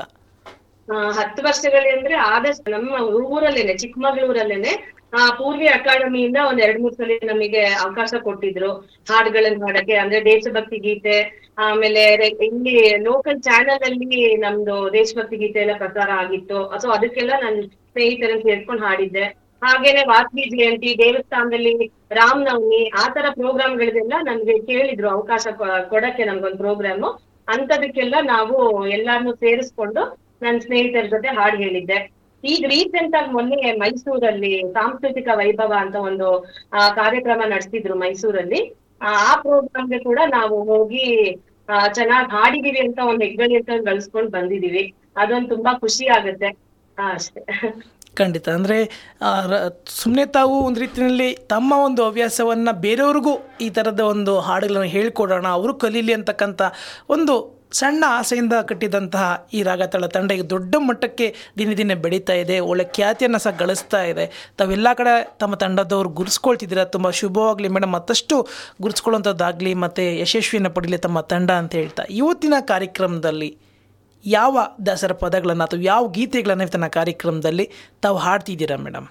ಹತ್ತು 1.19 1.41
ವರ್ಷಗಳಲ್ಲಿ 1.43 1.91
ಅಂದ್ರೆ 1.97 2.15
ಆದಷ್ಟು 2.33 2.71
ನಮ್ಮ 2.71 2.97
ಊರಲ್ಲೇನೆ 3.35 3.73
ಚಿಕ್ಕಮಗಳೂರಲ್ಲೇನೆ 3.83 4.73
ಆ, 5.17 5.29
ಪೂರ್ವಿ 5.35 5.67
ಅಕಾಡೆಮಿಯಿಂದ 5.67 6.37
ಒಂದ್ 6.49 6.61
ಎರಡ್ 6.61 6.81
ಮೂರ್ 6.81 6.93
ಸಲ 6.93 7.11
ನಮಗೆ 7.23 7.61
ಅವಕಾಶ 7.61 8.13
ಕೊಟ್ಟಿದ್ರು. 8.23 8.71
ಹಾಡುಗಳನ್ನ 9.09 9.63
ಹಾಡಕ್ಕೆ, 9.63 9.95
ಅಂದ್ರೆ 9.95 10.25
ದೇಶಭಕ್ತಿ 10.25 10.77
ಗೀತೆ, 10.77 11.17
ಆಮೇಲೆ 11.57 12.03
ಇಲ್ಲಿ 12.45 13.03
ಲೋಕಲ್ 13.03 13.41
ಚಾನೆಲ್ 13.41 13.83
ಅಲ್ಲಿ 13.85 14.35
ನಮ್ದು 14.35 14.93
ದೇಶಭಕ್ತಿ 14.93 15.37
ಗೀತೆ 15.37 15.59
ಎಲ್ಲ 15.59 15.77
ಪ್ರಸಾರ 15.77 16.09
ಆಗಿತ್ತು. 16.11 16.81
ಸೊ 16.81 16.89
ಅದಕ್ಕೆಲ್ಲ 16.89 17.31
ನನ್ 17.41 17.63
ಸ್ನೇಹಿತರನ್ನ 17.63 18.39
ಸೇರ್ಕೊಂಡು 18.39 18.83
ಹಾಡಿದ್ದೆ. 18.83 19.23
ಹಾಗೇನೆ 19.63 20.01
ವಾಲ್ಮೀಕಿ 20.03 20.57
ಜಯಂತಿ 20.57 20.97
ದೇವಸ್ಥಾನದಲ್ಲಿ 20.97 21.73
ರಾಮನವಮಿ 22.11 22.87
ಆತರ 22.87 23.25
ಪ್ರೋಗ್ರಾಮ್ 23.33 23.33
ಪ್ರೋಗ್ರಾಮ್ಗಳಿಗೆಲ್ಲ 23.33 24.13
ನಮ್ಗೆ 24.21 24.59
ಕೇಳಿದ್ರು 24.59 25.09
ಅವಕಾಶ 25.09 25.47
ಕೊಡಕ್ಕೆ 25.89 26.23
ನಮ್ಗೊಂದು 26.23 26.57
ಪ್ರೋಗ್ರಾಮ್. 26.57 27.07
ಅಂತದಕ್ಕೆಲ್ಲ 27.47 28.15
ನಾವು 28.21 28.87
ಎಲ್ಲಾರ್ನು 28.87 29.33
ಸೇರಿಸ್ಕೊಂಡು 29.35 30.03
ನನ್ನ 30.41 30.59
ಸ್ನೇಹಿತರ 30.59 31.05
ಜೊತೆ 31.05 31.27
ಹಾಡು 31.27 31.57
ಹೇಳಿದ್ದೆ. 31.57 31.97
ಈಗ 32.51 32.61
ರೀಸೆಂಟ್ 32.75 33.15
ಆಗಿ 33.19 33.29
ಮೊನ್ನೆ 33.35 33.71
ಮೈಸೂರಲ್ಲಿ 33.83 34.53
ಸಾಂಸ್ಕೃತಿಕ 34.77 35.27
ವೈಭವ 35.41 35.73
ಅಂತ 35.83 35.95
ಒಂದು 36.09 36.27
ಕಾರ್ಯಕ್ರಮ 36.99 37.41
ನಡೆಸಿದ್ರು 37.53 37.95
ಮೈಸೂರಲ್ಲಿ. 37.95 38.61
ಆ 39.01 39.35
ಪ್ರೋಗ್ರಾಮ್ಗೆ 39.41 39.99
ಕೂಡ 40.03 40.19
ನಾವು 40.37 40.57
ಹೋಗಿ 40.71 41.07
ಚೆನ್ನಾಗಿ 41.93 42.29
ಹಾಡಿದೀವಿ 42.35 42.79
ಅಂತ 42.79 42.99
ಒಂದು 43.11 43.23
ಎಕ್ಸ್ಪೀರಿಯನ್ಸ್ 43.25 43.85
ಗಳಿಸ್ಕೊಂಡು 43.89 44.31
ಬಂದಿದೀವಿ. 44.37 44.85
ಅದೊಂದು 45.17 45.49
ತುಂಬಾ 45.55 45.71
ಖುಷಿ 45.83 46.05
ಆಗುತ್ತೆ. 46.17 46.49
ಅಷ್ಟೇ. 46.97 47.41
ಖಂಡಿತ. 48.19 48.47
ಅಂದ್ರೆ 48.57 48.77
ಸುಮ್ಮನೆ 50.01 50.25
ತಾವು 50.35 50.53
ಒಂದು 50.67 50.79
ರೀತಿಯಲ್ಲಿ 50.79 51.29
ತಮ್ಮ 51.53 51.71
ಒಂದು 51.87 52.01
ಹವ್ಯಾಸವನ್ನ 52.07 52.69
ಬೇರೆಯವ್ರಿಗೂ 52.85 53.33
ಈ 53.65 53.67
ತರದ 53.77 54.01
ಒಂದು 54.13 54.33
ಹಾಡುಗಳನ್ನು 54.39 54.91
ಹೇಳ್ಕೊಡೋಣ, 54.97 55.47
ಅವರು 55.57 55.73
ಕಲೀಲಿ 55.83 56.13
ಅಂತಕ್ಕಂಥ 56.13 56.61
ಒಂದು 57.15 57.35
ಸಣ್ಣ 57.79 58.01
ಆಸೆಯಿಂದ 58.19 58.55
ಕಟ್ಟಿದಂತಹ 58.69 59.25
ಈ 59.57 59.59
ರಾಗತಾಳ 59.69 60.05
ತಂಡ 60.15 60.29
ಈಗ 60.37 60.45
ದೊಡ್ಡ 60.53 60.75
ಮಟ್ಟಕ್ಕೆ 60.87 61.27
ದಿನೇ 61.59 61.75
ದಿನ 61.81 61.93
ಬೆಳೀತಾ 62.05 62.35
ಇದೆ. 62.43 62.57
ಒಳ್ಳೆ 62.69 62.85
ಖ್ಯಾತಿಯನ್ನು 62.97 63.39
ಸಹ 63.45 63.53
ಗಳಿಸ್ತಾ 63.61 64.01
ಇದೆ. 64.11 64.25
ತಾವೆಲ್ಲ 64.59 64.87
ಕಡೆ 64.99 65.13
ತಮ್ಮ 65.41 65.55
ತಂಡದವ್ರು 65.63 66.11
ಗುರುಸ್ಕೊಳ್ತಿದ್ದೀರಾ 66.19 66.85
ತುಂಬ 66.95 67.09
ಶುಭವಾಗಲಿ 67.21 67.69
ಮೇಡಮ್ 67.75 67.93
ಮತ್ತಷ್ಟು 67.97 68.37
ಗುರುಸ್ಕೊಳ್ಳೋಂಥದ್ದಾಗಲಿ 68.85 69.73
ಮತ್ತು 69.85 70.05
ಯಶಸ್ವಿಯನ್ನು 70.23 70.71
ಪಡೀಲಿ 70.77 70.99
ತಮ್ಮ 71.07 71.21
ತಂಡ 71.33 71.51
ಅಂತ 71.61 71.73
ಹೇಳ್ತಾ. 71.81 72.05
ಇವತ್ತಿನ 72.21 72.55
ಕಾರ್ಯಕ್ರಮದಲ್ಲಿ 72.73 73.51
ಯಾವ 74.25 74.57
ದಾಸರ 74.87 75.13
ಪದಗಳನ್ನು 75.23 75.63
ಅಥವಾ 75.65 75.81
ಯಾವ 75.91 76.03
ಗೀತೆಗಳನ್ನು 76.17 76.63
ಇವತ್ತಿನ 76.65 76.87
ಕಾರ್ಯಕ್ರಮದಲ್ಲಿ 76.99 77.65
ತಾವು 78.05 78.17
ಹಾಡ್ತಿದ್ದೀರಾ 78.25 78.77
ಮೇಡಮ್ 78.85 79.07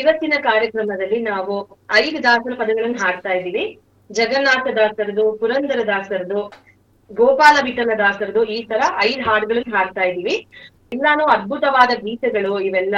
ಇವತ್ತಿನ 0.00 0.34
ಕಾರ್ಯಕ್ರಮದಲ್ಲಿ 0.46 1.18
ನಾವು 1.30 1.54
ಐದು 2.00 2.18
ದಾಸರ 2.24 2.54
ಪದಗಳನ್ನು 2.62 2.98
ಹಾಡ್ತಾ 3.04 3.30
ಇದ್ದೀವಿ. 3.38 3.64
ಜಗನ್ನಾಥ 4.10 4.66
ದಾಸರದು, 4.78 5.24
ಪುರಂದರ 5.40 5.80
ದಾಸರದು 5.92 6.40
ಗೋಪಾಲ 7.12 7.56
ವಿಠಲ 7.62 7.90
ದಾಸರದು 7.98 8.44
ಈ 8.44 8.62
ತರ 8.62 8.82
ಐದು 9.04 9.30
ಹಾಡುಗಳನ್ನು 9.30 9.76
ಹಾಡ್ತಾ 9.76 10.00
ಇದೀವಿ 10.00 10.46
ಎಲ್ಲಾನು 10.92 11.24
ಅದ್ಭುತವಾದ 11.24 11.88
ಗೀತೆಗಳು, 11.88 12.60
ಇವೆಲ್ಲ 12.60 12.94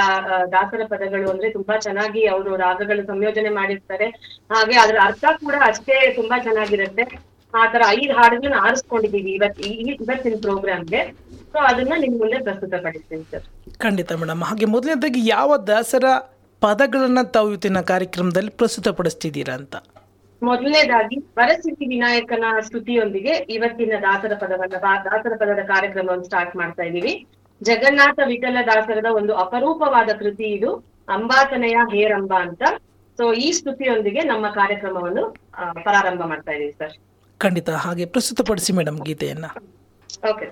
ದಾಸರ 0.52 0.80
ಪದಗಳು 0.86 1.30
ಅಂದ್ರೆ 1.30 1.50
ತುಂಬಾ 1.50 1.78
ಚೆನ್ನಾಗಿ 1.78 2.26
ಅವರು 2.26 2.56
ರಾಗಗಳು 2.56 3.06
ಸಂಯೋಜನೆ 3.06 3.48
ಮಾಡಿರ್ತಾರೆ. 3.48 4.06
ಹಾಗೆ 4.52 4.78
ಅದ್ರ 4.78 4.96
ಅರ್ಥ 5.02 5.24
ಕೂಡ 5.44 5.54
ಅಷ್ಟೇ 5.64 6.12
ತುಂಬಾ 6.12 6.42
ಚೆನ್ನಾಗಿರುತ್ತೆ. 6.42 7.02
ಆ 7.54 7.66
ತರ 7.72 7.82
ಐದು 7.88 8.12
ಹಾಡುಗಳನ್ನ 8.12 8.54
ಆರಿಸ್ಕೊಂಡಿದೀವಿ 8.60 9.32
ಇವತ್ 9.32 9.60
ಈ- 9.60 9.92
ಇವತ್ತಿನ 9.92 10.34
ಪ್ರೋಗ್ರಾಮ್ಗೆ. 10.40 11.12
ಸೊ 11.32 11.58
ಅದನ್ನ 11.58 11.92
ನಿಮ್ 11.96 12.18
ಮುಂದೆ 12.18 12.38
ಪ್ರಸ್ತುತಪಡಿಸ್ತೀನಿ 12.42 13.22
ಸರ್. 13.30 13.42
ಖಂಡಿತ 13.78 14.12
ಮೇಡಮ್. 14.12 14.42
ಹಾಗೆ 14.42 14.64
ಮೊದಲನೇದಾಗಿ 14.64 15.28
ಯಾವ 15.28 15.56
ದಾಸರ 15.56 16.04
ಪದಗಳನ್ನ 16.60 17.22
ತಾವು 17.22 17.48
ಇವತ್ತಿನ 17.48 17.80
ಕಾರ್ಯಕ್ರಮದಲ್ಲಿ 17.80 18.50
ಪ್ರಸ್ತುತಪಡಿಸ್ತಿದ್ದೀರಾ 18.50 19.54
ಅಂತ? 19.54 19.76
ಮೊದಲನೇದಾಗಿ 20.42 21.16
ವರಸಿದ್ಧಿ 21.38 21.86
ವಿನಾಯಕನ 21.86 22.44
ಸ್ತುತಿಯೊಂದಿಗೆ 22.60 23.32
ಇವತ್ತಿನ 23.48 23.96
ದಾಸರ 24.02 24.34
ಪದವನ್ನ 24.34 24.76
ದಾಸರ 25.04 25.32
ಪದದ 25.36 25.62
ಕಾರ್ಯಕ್ರಮವನ್ನು 25.66 26.24
ಸ್ಟಾರ್ಟ್ 26.24 26.54
ಮಾಡ್ತಾ 26.56 26.82
ಇದೀವಿ 26.82 27.14
ಜಗನ್ನಾಥ 27.60 28.18
ವಿಠಲ 28.26 28.58
ದಾಸರದ 28.66 29.06
ಒಂದು 29.10 29.34
ಅಪರೂಪವಾದ 29.34 30.10
ಕೃತಿ 30.18 30.46
ಇದು 30.48 30.70
ಅಂಬಾತನೆಯ 31.08 31.76
ಹೇರಂಬ 31.92 32.32
ಅಂತ. 32.38 32.62
ಸೊ 33.18 33.32
ಈ 33.34 33.52
ಸ್ತುತಿಯೊಂದಿಗೆ 33.52 34.20
ನಮ್ಮ 34.22 34.46
ಕಾರ್ಯಕ್ರಮವನ್ನು 34.50 35.24
ಪ್ರಾರಂಭ 35.82 36.22
ಮಾಡ್ತಾ 36.22 36.52
ಇದೀವಿ 36.52 36.72
ಸರ್ 36.72 36.94
ಖಂಡಿತ 37.40 37.70
ಹಾಗೆ 37.84 38.06
ಪ್ರಸ್ತುತಪಡಿಸಿ 38.06 38.72
ಮೇಡಮ್ 38.72 38.98
ಗೀತೆಯನ್ನ. 39.00 39.46
Okay 40.30 40.46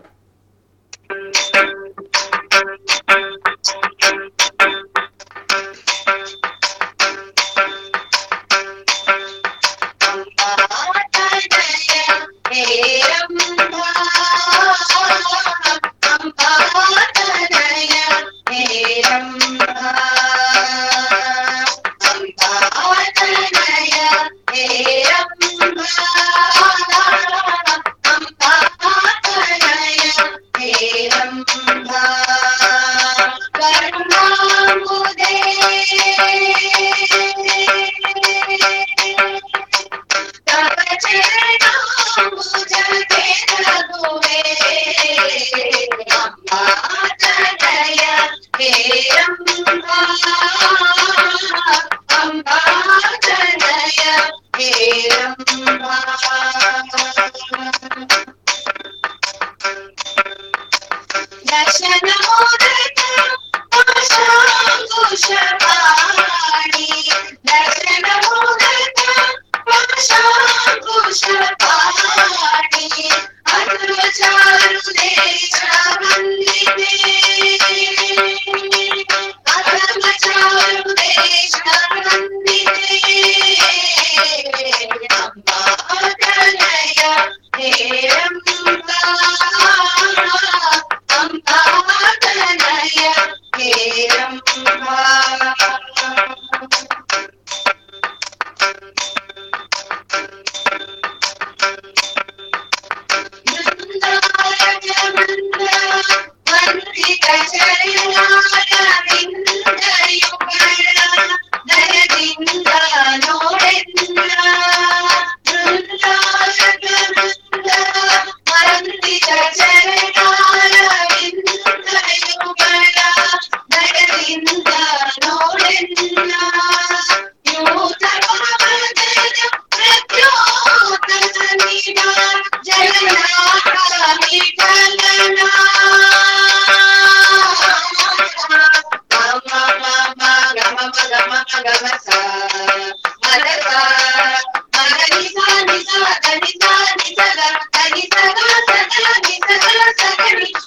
Gracias. 150.28 150.65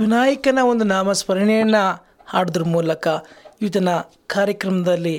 ವಿನಾಯಕನ 0.00 0.58
ಒಂದು 0.62 0.84
ನಾಮಸ್ಮರಣೆಯನ್ನು 0.84 1.82
ಹಾಡೋದ್ರ 2.26 2.64
ಮೂಲಕ 2.64 3.06
ಇವತ್ತಿನ 3.60 3.90
ಕಾರ್ಯಕ್ರಮದಲ್ಲಿ 4.26 5.16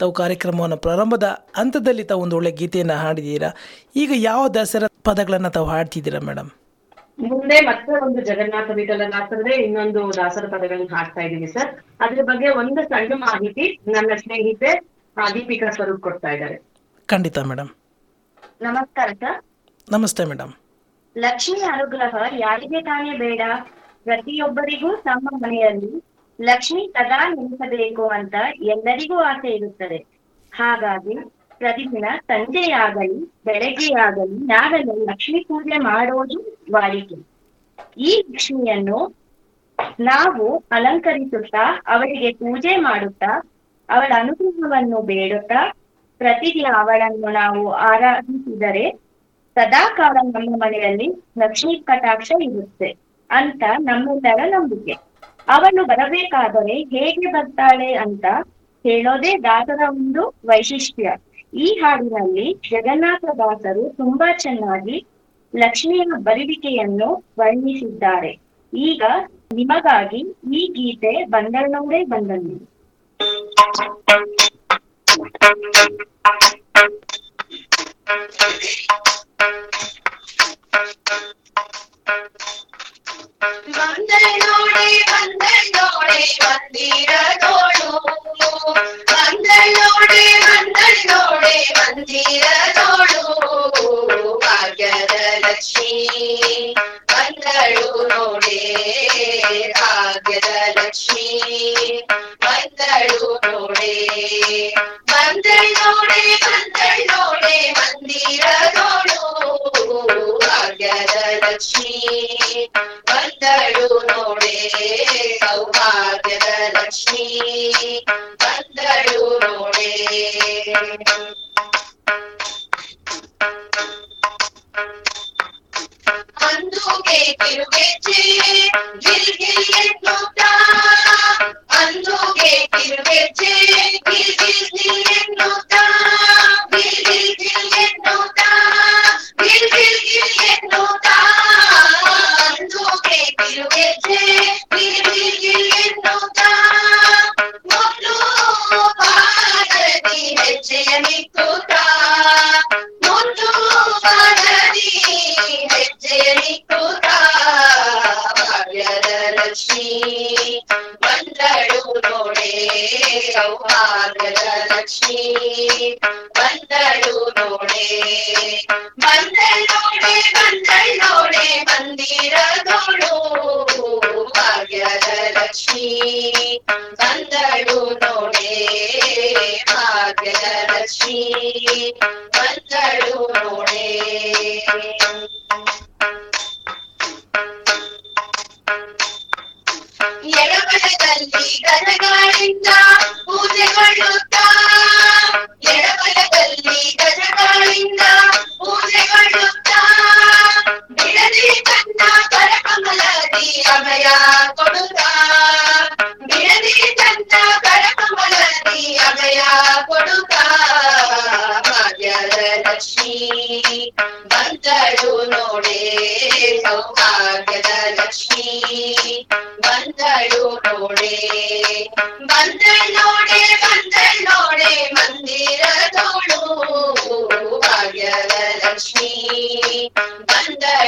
ತಾವು 0.00 0.12
ಕಾರ್ಯಕ್ರಮವನ್ನು 0.12 0.76
ಪ್ರಾರಂಭದ 0.76 1.26
ಹಂತದಲ್ಲಿ 1.56 2.04
ತಾವು 2.04 2.20
ಒಂದು 2.22 2.36
ಒಳ್ಳೆ 2.36 2.50
ಗೀತೆಯನ್ನು 2.50 2.94
ಹಾಡಿದ್ದೀರಾ 2.94 3.50
ಈಗ 3.96 4.10
ಯಾವ 4.20 4.48
ದಸರಾ 4.48 4.88
ಪದಗಳನ್ನು 5.02 5.50
ತಾವು 5.50 5.66
ಹಾಡ್ತಿದ್ದೀರಾ 5.66 6.20
ಮೇಡಮ್ 6.20 6.50
ಮುಂದೆ 7.18 7.60
ಮತ್ತೆ 7.60 7.92
ಒಂದು 8.06 8.20
ಜಗನ್ನಾಥ 8.20 8.70
ವಿಠಲನಾಥರದೇ 8.70 9.54
ಇನ್ನೊಂದು 9.54 10.00
ದಾಸರ 10.16 10.46
ಪದಗಳನ್ನ 10.46 10.90
ಹಾಡ್ತಾ 10.90 11.20
ಇದ್ದೀವಿ 11.20 11.46
ಸರ್. 11.46 11.70
ಅದ್ರ 12.00 12.24
ಬಗ್ಗೆ 12.24 12.48
ಒಂದು 12.50 12.82
ಸಣ್ಣ 12.82 13.12
ಮಾಹಿತಿ 13.16 13.64
ನನ್ನ 13.88 14.10
ಸ್ನೇಹಿತೆ 14.16 14.70
ದೀಪಿಕಾ 15.16 15.70
ಸ್ವರೂಪ್ 15.70 16.00
ಕೊಡ್ತಾ 16.00 16.28
ಇದ್ದಾರೆ. 16.28 16.56
ಖಂಡಿತ 17.08 17.38
ಮೇಡಮ್ 17.38 17.70
ನಮಸ್ಕಾರ 18.62 19.08
ಸರ್. 19.12 19.38
ನಮಸ್ತೆ 19.88 20.24
ಮೇಡಮ್ 20.24 20.52
ಲಕ್ಷ್ಮಿ 21.16 21.60
ಅನುಗ್ರಹ 21.72 22.16
ಯಾರಿಗೆ 22.38 22.80
ತಾನೇ 22.80 23.12
ಬೇಡ 23.18 23.40
ಪ್ರತಿಯೊಬ್ಬರಿಗೂ 24.08 24.96
ತಮ್ಮ 24.96 25.28
ಮನೆಯಲ್ಲಿ 25.36 26.04
ಲಕ್ಷ್ಮಿ 26.40 26.82
ಸದಾ 26.92 27.20
ನೆನೆಸಬೇಕು 27.28 28.04
ಅಂತ 28.08 28.34
ಎಲ್ಲರಿಗೂ 28.62 29.16
ಆಸೆ 29.22 29.50
ಇರುತ್ತದೆ. 29.50 29.98
ಹಾಗಾಗಿ 30.52 31.14
ಪ್ರತಿದಿನ 31.58 32.04
ಸಂಜೆಯಾಗಲಿ, 32.26 33.18
ಬೆಳಗ್ಗೆಯಾಗಲಿ 33.44 34.36
ನಾವೆಲ್ಲ 34.46 34.90
ಲಕ್ಷ್ಮಿ 35.10 35.40
ಪೂಜೆ 35.48 35.78
ಮಾಡೋದು 35.78 36.38
ವಾಡಿಕೆ. 36.72 37.18
ಈ 37.98 38.12
ಲಕ್ಷ್ಮಿಯನ್ನು 38.30 38.98
ನಾವು 40.00 40.44
ಅಲಂಕರಿಸುತ್ತಾ, 40.70 41.64
ಅವಳಿಗೆ 41.86 42.30
ಪೂಜೆ 42.32 42.76
ಮಾಡುತ್ತಾ, 42.76 43.32
ಅವಳ 43.88 44.12
ಅನುಗ್ರಹವನ್ನು 44.16 45.00
ಬೇಡುತ್ತಾ, 45.02 45.60
ಪ್ರತಿದಿನ 46.18 46.66
ಅವಳನ್ನು 46.76 47.28
ನಾವು 47.32 47.62
ಆರಾಧಿಸಿದರೆ 47.72 48.86
ಸದಾಕಾಲ 49.54 50.16
ನಮ್ಮ 50.24 50.54
ಮನೆಯಲ್ಲಿ 50.56 51.08
ಲಕ್ಷ್ಮೀ 51.38 51.74
ಕಟಾಕ್ಷ 51.74 52.32
ಇರುತ್ತೆ. 52.42 53.07
ಅಂತ 53.30 53.62
ನಮ್ಮೆಲ್ಲರ 53.78 54.40
ನಂಬಿಕೆ 54.48 54.92
ಅವನು 55.48 55.84
ಬರಬೇಕಾದರೆ 55.84 56.74
ಹೇಗೆ 56.74 57.32
ಬರ್ತಾಳೆ 57.32 57.94
ಅಂತ 57.94 58.24
ಹೇಳೋದೇ 58.84 59.38
ದಾಸರ 59.38 59.80
ಒಂದು 59.88 60.34
ವೈಶಿಷ್ಟ್ಯ. 60.44 61.16
ಈ 61.54 61.78
ಹಾಡಿನಲ್ಲಿ 61.82 62.56
ಜಗನ್ನಾಥ 62.70 63.24
ದಾಸರು 63.38 63.96
ತುಂಬಾ 63.96 64.36
ಚೆನ್ನಾಗಿ 64.36 65.06
ಲಕ್ಷ್ಮಿಯ 65.54 66.02
ಬರುವಿಕೆಯನ್ನು 66.18 67.24
ವರ್ಣಿಸಿದ್ದಾರೆ. 67.38 68.38
ಈಗ 68.72 69.02
ನಿಮಗಾಗಿ 69.54 70.36
ಈ 70.54 70.72
ಗೀತೆ 70.76 71.24
ಬಂದಣ್ಣವರೇ 71.24 72.04
ಬಂದಣ್ಣು 72.04 72.66
ಬಂದಳೋಡೆ 73.20 74.18
Mandira 91.96 92.57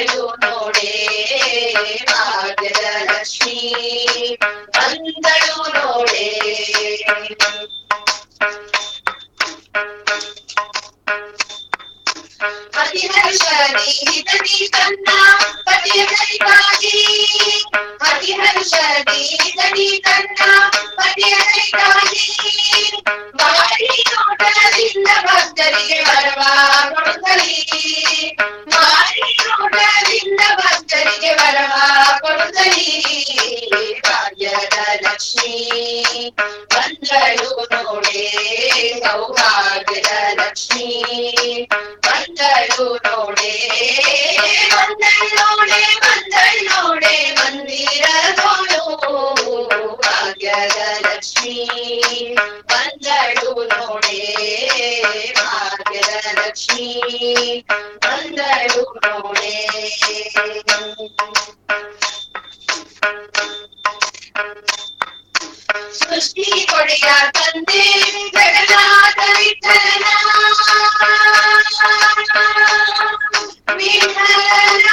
ಬಂದಳು 0.10 0.22
ನೋಡೆ 0.42 0.92
ಭಾಗ್ಯದ 2.10 2.80
ಲಕ್ಷ್ಮೀ 3.08 3.58
ಬಂದಳು 4.76 5.58
ನೋಡೆ 5.76 6.26
ಹರಿಹರ್ಷದಿ 12.76 13.92
ಹಿತದಿ 14.02 14.58
ತನ್ನ 14.68 15.10
ಪತಿಯ 15.68 16.02
ಕೈಗಾಗಿ 16.12 16.96
ಹರಿಹರ್ಷದಿ 18.04 19.20
ಹಿತದಿ 19.34 19.88
ತನ್ನ 20.06 20.42
ಪತಿಯ 20.98 21.36
ಕೈಗಾಗಿ 21.48 22.26
ಮಾರಿ 23.40 23.90
ನೋಟದಿಂದ 24.12 25.10
ಭಕ್ತರಿಗೆ 25.28 26.00
ಬರವ 26.04 26.42
ಕೊಡುತ್ತಲಿ 26.94 27.56
ಮಾರಿ 28.74 29.26
ನೋಟದಿಂದ 29.42 29.99
ಭಕ್ತರಿಗೆ 30.93 31.33
ಬರವ 31.35 31.75
ಕೊಡುತ್ತಲಿ 32.21 32.87
ಭಾಗ್ಯದ 34.05 34.77
ಲಕ್ಷ್ಮೀ 35.05 35.53
ಬಂದಳು 36.73 37.51
ನೋಡೆ 37.73 38.25
ಸೌಭಾಗ್ಯದ 39.05 40.11
ಲಕ್ಷ್ಮೀ 40.41 40.89
ಬಂದಳು 42.07 42.89
ನೋಡೆ 43.07 43.53
ಬಂದಳೋಡೆ 44.73 45.85
ಬಂದಳೋಡೆ 46.05 47.15
ಮಂದಿರದೋಳು 47.39 48.83
ಭಾಗ್ಯದ 49.07 49.60
ಲಕ್ಷ್ಮೀ 51.05 51.55
ಬಂದಳು 52.71 53.51
ನೋಡೆ 53.71 54.19
ಭಾಗ್ಯದ 55.39 56.11
ಲಕ್ಷ್ಮೀ 56.39 56.89
ಬಂದಳು 58.05 58.85
ನೋಡೆ 59.05 59.55
ಸೃಷ್ಟಿ 66.01 66.49
ಕೊಡೆಯ 66.67 67.09
ತಂದೆ 67.35 67.83
ಜಗನ್ನಾಥ 68.35 69.19
ವಿಠಲನ 69.37 70.07
ವಿಠಲನ 73.79 74.89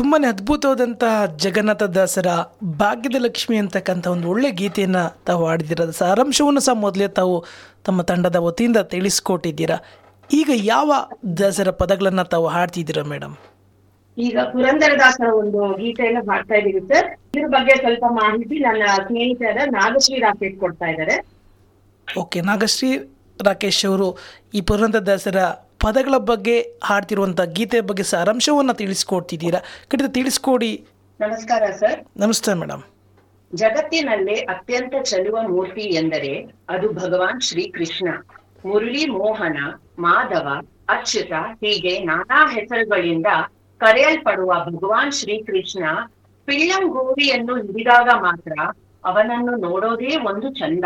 ತುಂಬಾ 0.00 0.18
ಅದ್ಭುತವಾದಂತಹ 0.28 1.14
ಜಗನ್ನಾಥ 1.44 1.84
ದಾಸರ 1.96 2.28
ಭಾಗ್ಯದ 2.82 3.16
ಲಕ್ಷ್ಮಿ 3.18 3.56
ಅಂತಕ್ಕಂಥ 3.56 4.06
ಒಂದು 4.06 4.26
ಒಳ್ಳೆ 4.32 4.50
ಗೀತೆಯನ್ನು 4.50 5.02
ತಾವು 5.24 5.42
ಹಾಡಿದ್ದೀರ. 5.46 5.84
ಸಾರಾಂಶವನ್ನು 5.98 6.60
ಸಹ 6.60 6.74
ಮೊದಲೇ 6.84 7.08
ತಾವು 7.18 7.34
ತಮ್ಮ 7.86 8.02
ತಂಡದ 8.02 8.38
ವತಿಯಿಂದ 8.46 8.78
ತಿಳಿಸ್ಕೊಟ್ಟಿದ್ದೀರಾ. 8.94 9.76
ಈಗ 10.30 10.50
ಯಾವ 10.54 10.90
ದಾಸರ 11.40 11.70
ಪದಗಳನ್ನ 11.70 12.22
ತಾವು 12.34 12.46
ಹಾಡ್ತಿದ್ದೀರಾ 12.46 13.02
ಮೇಡಮ್ 13.02 13.34
ಈಗ 14.16 14.38
ಪುರಂದರದಾಸರ 14.52 15.28
ಒಂದು 15.34 15.60
ಗೀತೆಯನ್ನು 15.82 16.22
ಹಾಡ್ತಾ 16.30 16.54
ಇದೀವಿ 16.54 16.80
ಸರ್. 16.88 17.08
ಇದ್ರ 17.36 17.48
ಬಗ್ಗೆ 17.48 17.74
ಸ್ವಲ್ಪ 17.76 18.04
ಮಾಹಿತಿ 18.22 18.58
ನನ್ನ 18.58 18.82
ಸ್ನೇಹಿತರ 19.06 19.58
ನಾಗಶ್ರೀ 19.70 20.18
ರಾಕೇಶ್ 20.18 20.56
ಕೊಡ್ತಾ 20.60 20.86
ಇದ್ದಾರೆ. 20.86 21.16
ಓಕೆ 22.08 22.40
ನಾಗಶ್ರೀ 22.40 22.90
ರಾಕೇಶ್ 23.44 23.82
ಅವರು 23.86 24.08
ಈ 24.54 24.60
ಪುರಂದರದಾಸರ 24.60 25.40
ಪದಗಳ 25.80 26.16
ಬಗ್ಗೆ 26.16 26.60
ಹಾಡ್ತಿರುವಂಥ 26.84 27.40
ಗೀತೆ 27.40 27.80
ಬಗ್ಗೆ 27.80 28.02
ಸಾರಾಂಶವನ್ನು 28.02 28.74
ತಿಳಿಸ್ಕೊಡ್ತಿದ್ದೀರಾ? 28.74 29.60
ಖಂಡಿತ 29.88 30.06
ತಿಳಿಸ್ಕೊಡಿ. 30.14 30.84
ನಮಸ್ಕಾರ 31.20 31.70
ಸರ್. 31.70 32.00
ನಮಸ್ತೆ 32.16 32.54
ಮೇಡಮ್. 32.54 32.82
ಜಗತ್ತಿನಲ್ಲೇ 33.54 34.34
ಅತ್ಯಂತ 34.34 34.94
ಚಲುವ 35.02 35.42
ಮೂರ್ತಿ 35.42 35.80
ಎಂದರೆ 35.80 36.54
ಅದು 36.68 36.92
ಭಗವಾನ್ 36.92 37.40
ಶ್ರೀ 37.40 37.70
ಕೃಷ್ಣ 37.70 38.08
ಮುರಳಿ 38.64 39.10
ಮೋಹನ 39.10 39.58
ಮಾಧವ 39.98 40.48
ಅಚ್ಯುತ 40.88 41.32
ಹೀಗೆ 41.64 41.98
ನಾನಾ 41.98 42.52
ಹೆಸರುಗಳಿಂದ 42.52 43.26
ಕರೆಯಲ್ಪಡುವ 43.78 44.54
ಭಗವಾನ್ 44.64 45.12
ಶ್ರೀಕೃಷ್ಣ 45.12 45.84
ಪಿಳ್ಳಂಗೋವಿಯನ್ನು 46.44 47.56
ಹಿಡಿದಾಗ 47.56 48.08
ಮಾತ್ರ 48.20 48.52
ಅವನನ್ನು 49.04 49.56
ನೋಡೋದೇ 49.56 50.16
ಒಂದು 50.16 50.48
ಚಂದ. 50.54 50.84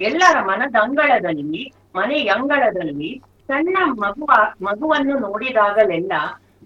ಎಲ್ಲರ 0.00 0.36
ಮನದಂಗಳದಲ್ಲಿ 0.40 1.72
ಮನೆಯಂಗಳದಲ್ಲಿ 1.96 3.22
ಸಣ್ಣ 3.48 3.76
ಮಗುವ, 3.84 4.30
ಮಗುವನ್ನು 4.62 5.18
ನೋಡಿದಾಗಲೆಲ್ಲ 5.18 6.12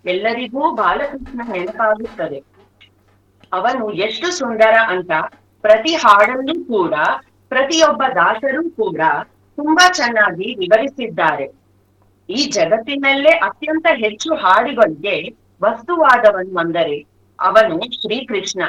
ಎಲ್ಲರಿಗೂ 0.07 0.75
ಬಾಲಕೃಷ್ಣ 0.75 1.41
ನೆನಪಾಗುತ್ತದೆ. 1.53 2.39
ಅವನು 3.53 3.93
ಎಷ್ಟು 3.93 4.31
ಸುಂದರ 4.31 4.75
ಅಂತ 4.89 5.11
ಪ್ರತಿ 5.61 5.95
ಹಾಡಲ್ಲೂ 5.95 6.65
ಕೂಡ, 6.65 6.95
ಪ್ರತಿಯೊಬ್ಬ 7.49 8.03
ದಾಸರೂ 8.15 8.71
ಕೂಡ 8.71 9.01
ತುಂಬಾ 9.57 9.93
ಚೆನ್ನಾಗಿ 9.93 10.55
ವಿವರಿಸಿದ್ದಾರೆ. 10.55 11.47
ಈ 12.29 12.51
ಜಗತ್ತಿನಲ್ಲೇ 12.51 13.31
ಅತ್ಯಂತ 13.31 13.87
ಹೆಚ್ಚು 13.91 14.35
ಹಾಡುಗಳಿಗೆ 14.35 15.17
ವಸ್ತುವಾದವನು 15.63 16.59
ಅಂದರೆ 16.59 16.99
ಅವನು 17.41 17.79
ಶ್ರೀಕೃಷ್ಣ. 18.01 18.63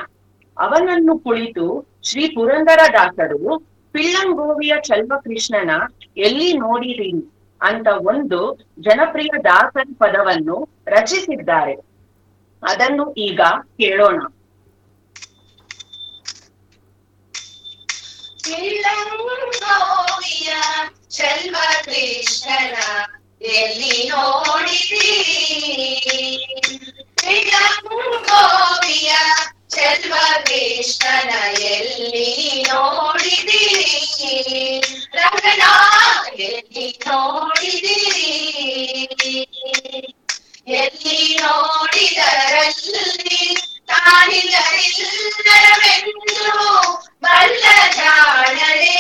ಅವನನ್ನು 0.58 1.20
ಕುಳಿತು 1.20 1.68
ಶ್ರೀ 2.04 2.28
ಪುರಂದರ 2.30 2.80
ದಾಸರು 2.94 3.60
ಪಿಳ್ಳಂಗೋವಿಯ 3.92 4.74
ಚಲ್ವಕೃಷ್ಣನ 4.82 5.72
ಎಲ್ಲಿ 6.18 6.58
ನೋಡಿರಿ? 6.58 7.41
ಅಂತ 7.62 7.88
ಒಂದು 7.88 8.60
ಜನಪ್ರಿಯ 8.80 9.32
ದಾಸನ್ 9.44 9.96
ಪದವನ್ನು 9.96 10.70
ರಚಿಸಿದ್ದಾರೆ. 10.88 11.74
ಅದನ್ನು 12.64 13.14
ಈಗ 13.14 13.42
ಕೇಳೋಣ. 13.78 14.22
ಚೆಲ್ವ 21.10 21.56
ಕೃಷ್ಣನ 21.84 22.76
ಎಲ್ಲಿ 23.42 24.10
ನೋಡಿದ್ರಿ 24.10 25.10
ಪಿಳ್ಳಂಗೋವಿಯ 27.16 29.12
ಚೆಲ್ವ 29.72 30.14
ಕೃಷ್ಣನ 30.46 31.32
ಎಲ್ಲಿ 31.70 32.28
ನೋಡಿದಿರಿ 32.64 33.94
ರಂಗನ 35.16 35.64
ಎಲ್ಲಿ 36.48 36.86
ನೋಡಿದಿರಿ 37.06 38.30
ಎಲ್ಲಿ 40.78 41.20
ನೋಡಿದರಲ್ಲಿ 41.38 43.40
ತಾನಿಲ್ಲವೆಂದು 43.92 45.30
ಬಲ್ಲ 47.24 47.66
ಜಾಣರೆ 47.98 48.98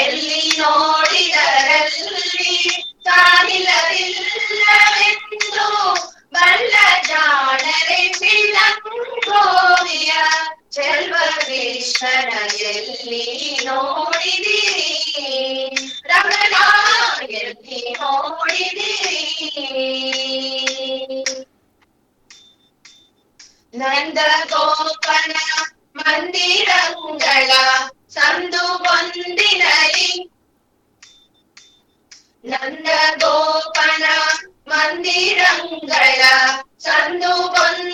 ಎಲ್ಲಿ 0.00 0.42
ನೋಡಿದರಲ್ಲಿ 0.58 2.58
வல்ல 6.32 6.74
ஜாடரை 7.08 8.02
விளங்கோய 8.20 10.10
செல்வதீஸ்வர 10.76 12.30
எல்லி 12.70 13.24
நோடிதி. 13.64 14.60
ரமணா 16.04 16.64
எல்லி 17.40 17.80
நோடிதி. 18.00 18.90
நந்த 23.74 24.20
கோபன 24.50 25.34
ಮಂದಿರಂಗಳ 25.92 27.50
ಸಂದು 28.08 28.64
ಒಂದಿನಲಿ 28.92 30.30
ನಂದ 32.44 32.88
மந்திரங்கள 34.66 36.24
சந்து 36.84 37.32
கொண்டு 37.54 37.91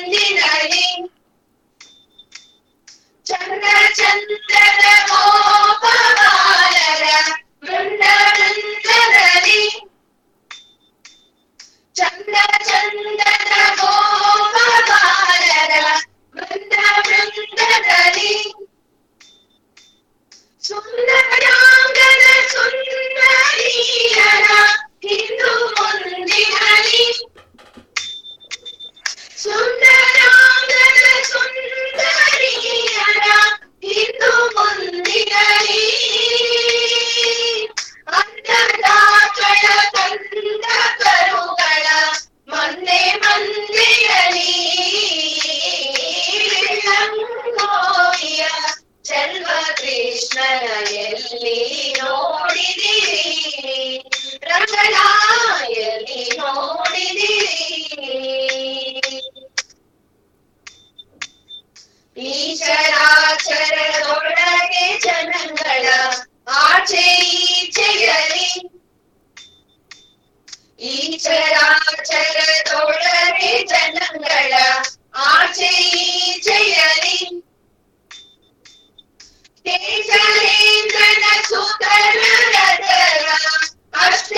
अष्ट 83.93 84.33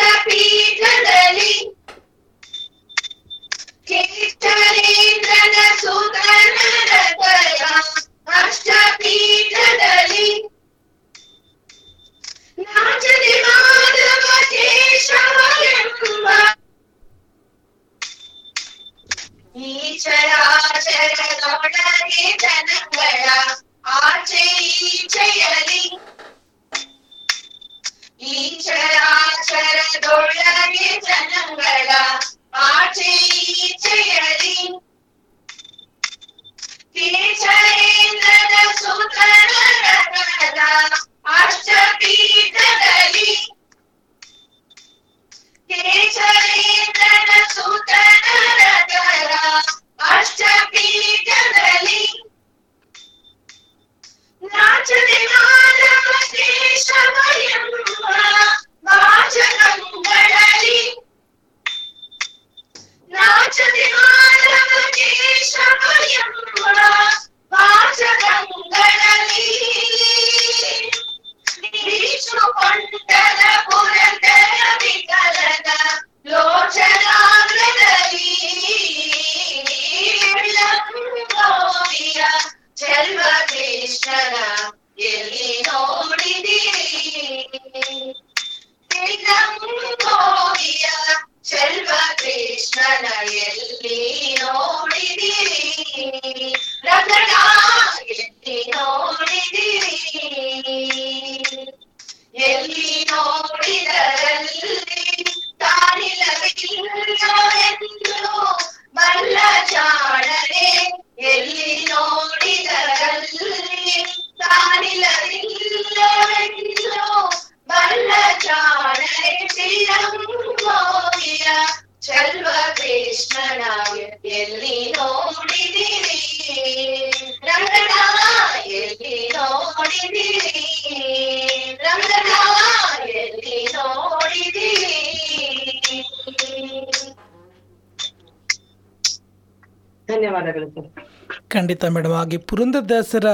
ಖಂಡಿತ 141.60 141.84
ಮೇಡಮ್ 141.84 142.12
ಹಾಗೆ 142.12 142.36
ಪುರಂದರದಾಸರ 142.50 143.28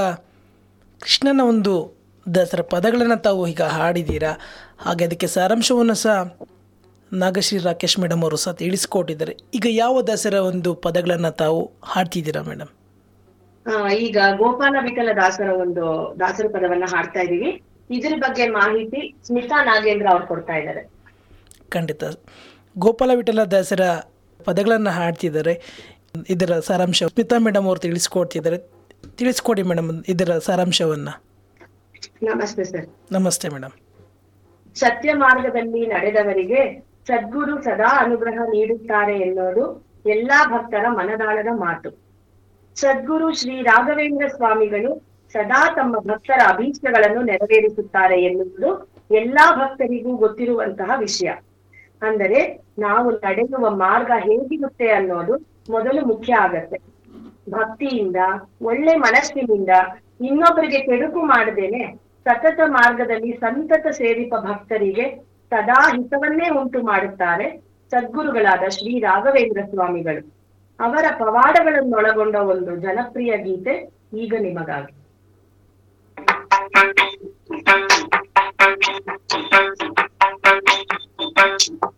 ಕೃಷ್ಣನ 1.01 1.41
ಒಂದು 1.43 1.73
ದಾಸರ 2.25 2.61
ಪದಗಳನ್ನು 2.61 3.17
ತಾವು 3.21 3.41
ಈಗ 3.47 3.61
ಹಾಡಿದ್ದೀರಾ? 3.61 4.31
ಹಾಗೆ 4.79 5.03
ಅದಕ್ಕೆ 5.05 5.27
ಸಾರಾಂಶವನ್ನು 5.27 5.93
ಸಹ 5.93 6.15
ನಾಗಶ್ರೀ 7.11 7.59
ರಾಕೇಶ್ 7.59 7.99
ಮೇಡಮ್ 7.99 8.23
ಅವರು 8.23 8.35
ಸಹ 8.35 8.53
ತಿಳಿಸ್ಕೊಟ್ಟಿದ್ದಾರೆ. 8.53 9.33
ಈಗ 9.53 9.65
ಯಾವ 9.69 10.01
ದಾಸರ 10.01 10.33
ಒಂದು 10.33 10.71
ಪದಗಳನ್ನು 10.85 11.31
ತಾವು 11.31 11.59
ಹಾಡ್ತಿದ್ದೀರಾ 11.83 12.41
ಮೇಡಮ್ 12.41 12.71
ಈಗ 13.99 14.17
ಗೋಪಾಲ 14.37 14.75
ವಿಠಲ 14.83 15.09
ದಾಸರ 15.21 15.49
ಒಂದು 15.61 15.85
ದಾಸರ 16.19 16.47
ಪದವನ್ನ 16.53 16.85
ಹಾಡ್ತಾ 16.95 17.19
ಇದ್ದೀವಿ. 17.19 17.51
ಇದ್ರ 17.89 18.13
ಬಗ್ಗೆ 18.17 18.45
ಮಾಹಿತಿ 18.49 19.01
ಸ್ಮಿತಾ 19.27 19.57
ನಾಗೇಂದ್ರ 19.63 20.07
ಅವ್ರು 20.11 20.27
ಕೊಡ್ತಾ 20.27 20.53
ಇದ್ದಾರೆ. 20.53 20.83
ಖಂಡಿತ. 21.69 22.03
ಗೋಪಾಲ 22.77 23.11
ವಿಠಲ 23.13 23.43
ದಾಸರ 23.43 23.83
ಪದಗಳನ್ನ 24.45 24.89
ಹಾಡ್ತಿದ್ದಾರೆ. 24.89 25.53
ಇದರ 26.29 26.59
ಸಾರಾಂಶ 26.59 27.03
ಸ್ಮಿತಾ 27.03 27.37
ಮೇಡಮ್ 27.37 27.65
ಅವರು 27.65 27.79
ತಿಳಿಸ್ಕೊಡ್ತಿದ್ದಾರೆ. 27.79 28.57
ತಿಳಿಸ್ಕೊಡಿ 29.17 29.63
ಮೇಡಮ್ 29.63 30.03
ಇದರ 30.07 30.37
ಸಾರಾಂಶವನ್ನ. 30.37 31.09
ನಮಸ್ತೆ 32.23 32.63
ಸರ್. 32.63 32.87
ನಮಸ್ತೆ 33.11 33.49
ಮೇಡಮ್. 33.49 33.71
ಸತ್ಯ 34.77 35.13
ಮಾರ್ಗದಲ್ಲಿ 35.13 35.87
ನಡೆದವರಿಗೆ 35.87 36.85
ಸದ್ಗುರು 37.07 37.61
ಸದಾ 37.61 38.03
ಅನುಗ್ರಹ 38.03 38.37
ನೀಡುತ್ತಾರೆ 38.45 39.19
ಎನ್ನುವುದು 39.19 39.87
ಎಲ್ಲಾ 40.05 40.45
ಭಕ್ತರ 40.45 40.85
ಮನದಾಳದ 40.89 41.47
ಮಾತು. 41.51 41.89
ಸದ್ಗುರು 42.75 43.33
ಶ್ರೀ 43.33 43.61
ರಾಘವೇಂದ್ರ 43.61 44.27
ಸ್ವಾಮಿಗಳು 44.27 45.07
ಸದಾ 45.33 45.73
ತಮ್ಮ 45.73 45.99
ಭಕ್ತರ 45.99 46.41
ಅಭೀಷ್ಟಗಳನ್ನು 46.47 47.21
ನೆರವೇರಿಸುತ್ತಾರೆ 47.21 48.23
ಎನ್ನುವುದು 48.23 48.91
ಎಲ್ಲಾ 49.11 49.55
ಭಕ್ತರಿಗೂ 49.55 50.15
ಗೊತ್ತಿರುವಂತಹ 50.15 50.91
ವಿಷಯ. 50.97 51.31
ಅಂದರೆ 52.01 52.61
ನಾವು 52.79 53.11
ನಡೆಯುವ 53.11 53.69
ಮಾರ್ಗ 53.69 54.11
ಹೇಗಿರುತ್ತೆ 54.17 54.87
ಅನ್ನೋದು 54.87 55.56
ಮೊದಲು 55.69 56.05
ಮುಖ್ಯ 56.05 56.33
ಆಗತ್ತೆ. 56.35 56.77
ಭಕ್ತಿಯಿಂದ, 57.49 58.15
ಒಳ್ಳೆ 58.61 58.95
ಮನಸ್ಸಿನಿಂದ 58.95 59.69
ಇನ್ನೊಬ್ಬರಿಗೆ 60.21 60.79
ಕೆಡುಕು 60.79 61.21
ಮಾಡದೇನೆ 61.21 61.95
ಸತತ 62.23 62.59
ಮಾರ್ಗದಲ್ಲಿ 62.65 63.31
ಸಂತತ 63.33 63.87
ಸೇವಿಪ 63.87 64.33
ಭಕ್ತರಿಗೆ 64.35 65.05
ಸದಾ 65.49 65.81
ಹಿತವನ್ನೇ 65.95 66.49
ಉಂಟು 66.49 66.81
ಮಾಡುತ್ತಾರೆ 66.81 67.47
ಸದ್ಗುರುಗಳಾದ 67.91 68.67
ಶ್ರೀ 68.67 68.99
ರಾಘವೇಂದ್ರ 68.99 69.61
ಸ್ವಾಮಿಗಳು. 69.69 70.23
ಅವರ 70.79 71.05
ಪವಾಡಗಳನ್ನೊಳಗೊಂಡ 71.19 72.35
ಒಂದು 72.35 72.75
ಜನಪ್ರಿಯ 72.75 73.37
ಗೀತೆ 73.37 73.75
ಈಗ 74.13 74.33
ನಿಮಗಾಗಿ. 74.39 74.93
ಮಿತಿಯಿಲ್ಲದೆ 81.57 81.96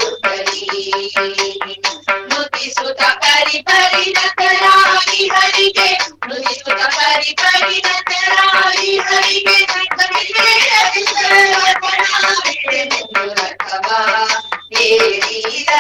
ನುತಿಸುತ್ತ 2.31 3.03
ಪರಿ 3.23 3.63
ಪರಿಣತರಾಗಿ 3.63 5.29
ಹರಿಗೆ 5.29 5.89
ನುತಿಸುತ್ತ 6.29 6.83
ಪರಿ 6.97 7.35
ಪರಿಣತರಾಗಿ 7.35 9.01
ಹರಿಗೆ 9.01 9.59
ಏರಿದ 14.85 15.71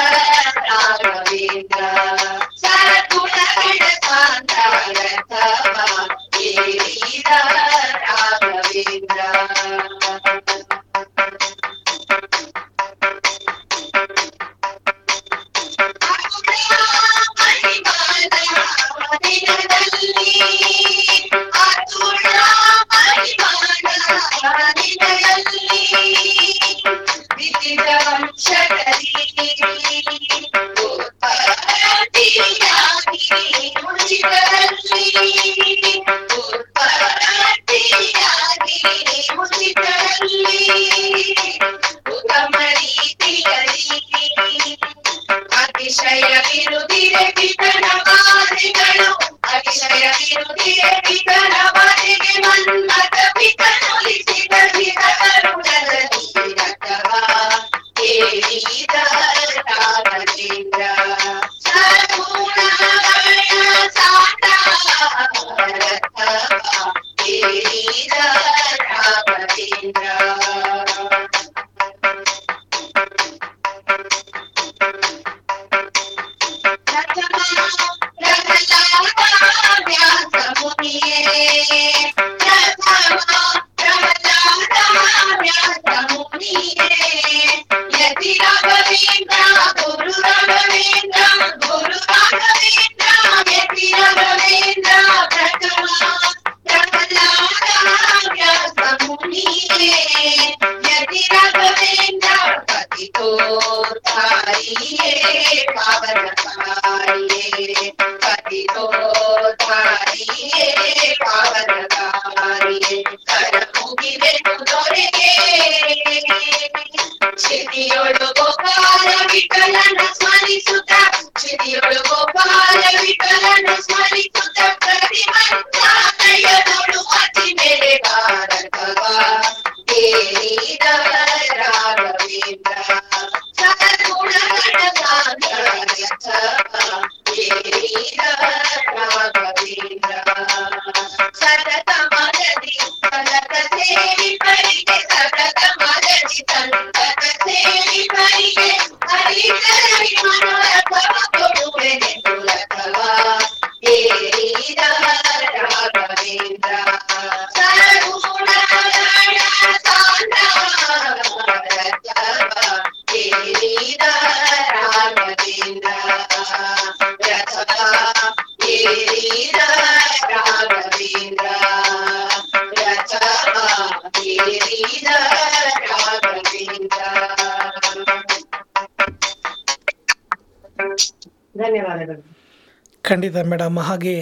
ಖಂಡಿತ 183.24 183.42
ಮೇಡಮ್. 183.50 183.78
ಹಾಗೆ 183.88 184.14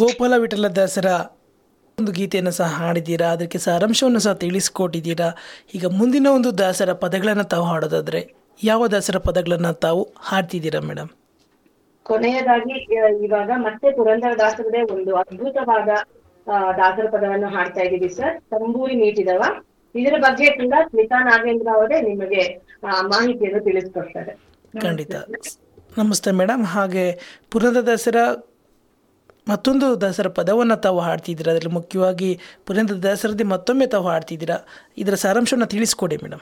ಗೋಪಾಲ 0.00 0.32
ವಿಠಲ 0.42 0.68
ದಾಸರ 0.78 1.08
ಒಂದು 1.98 2.12
ಗೀತೆಯನ್ನು 2.12 2.52
ಸಹ 2.58 2.68
ಹಾಡಿದ್ದೀರಾ? 2.80 3.28
ಅದಕ್ಕೆ 3.36 3.58
ಸಾರಾಂಶವನ್ನು 3.58 4.20
ಸಹ 4.26 4.34
ತಿಳಿಸಿಕೊಟ್ಟಿದ್ದೀರಾ? 4.42 5.28
ಈಗ 5.76 5.86
ಮುಂದಿನ 6.00 6.26
ಒಂದು 6.38 6.50
ದಾಸರ 6.58 6.92
ಪದಗಳನ್ನು 7.04 7.44
ತಾವು 7.52 7.64
ಹಾಡೋದಾದ್ರೆ 7.70 8.20
ಯಾವ 8.60 8.86
ದಾಸರ 8.94 9.18
ಪದಗಳನ್ನು 9.18 9.72
ತಾವು 9.86 10.02
ಹಾಡ್ತಿದ್ದೀರಾ 10.28 10.80
ಮೇಡಮ್? 10.80 11.10
ಕೊನೆಯದಾಗಿ 12.06 12.76
ಇವಾಗ 13.26 13.50
ಮತ್ತೆ 13.66 13.90
ಪುರಂದರ 13.98 14.32
ದಾಸರದೇ 14.38 14.82
ಒಂದು 14.94 15.14
ಅದ್ಭುತವಾದ 15.22 15.88
ದಾಸರ 16.80 17.06
ಪದವನ್ನು 17.16 17.48
ಹಾಡ್ತಾ 17.56 17.80
ಇದ್ದೀವಿ 17.80 18.10
ಸರ್. 18.18 18.34
ತಂಬೂರಿ 18.52 18.96
ಮೀಟಿದವ 18.96 19.42
ಇದರ 19.94 20.16
ಬಗ್ಗೆ 20.18 20.46
ಕೂಡ 20.60 20.74
ಸ್ಮಿತಾ 20.88 21.18
ನಾಗೇಂದ್ರ 21.30 21.68
ಅವರೇ 21.74 22.00
ನಿಮಗೆ 22.10 22.42
ಮಾಹಿತಿಯನ್ನು 23.14 23.62
ತಿಳಿಸ್ಕೊಡ್ತಾರೆ. 23.64 24.34
ಖಂಡಿತ. 24.82 25.14
ನಮಸ್ತೆ 25.98 26.30
ಮೇಡಮ್. 26.30 26.64
ಹಾಗೆ 26.64 27.12
ಪುರಂದರದಾಸರ 27.50 28.16
ಮತ್ತೊಂದು 29.48 30.00
ದಸರಾ 30.00 30.30
ಪದವನ್ನು 30.30 30.76
ತಾವು 30.76 31.00
ಹಾಡ್ತಿದ್ದೀರಾ? 31.00 31.52
ಅದರಲ್ಲಿ 31.52 31.74
ಮುಖ್ಯವಾಗಿ 31.74 32.40
ಪುರಂದ 32.66 32.90
ದಸರದಿ 32.90 33.44
ಮತ್ತೊಮ್ಮೆ 33.44 33.86
ತಾವು 33.86 34.08
ಹಾಡ್ತಿದ್ದೀರಾ? 34.08 34.56
ಇದರ 34.98 35.14
ಸಾರಾಂಶವನ್ನು 35.14 35.66
ತಿಳಿಸ್ಕೊಡಿ 35.66 36.16
ಮೇಡಮ್. 36.16 36.40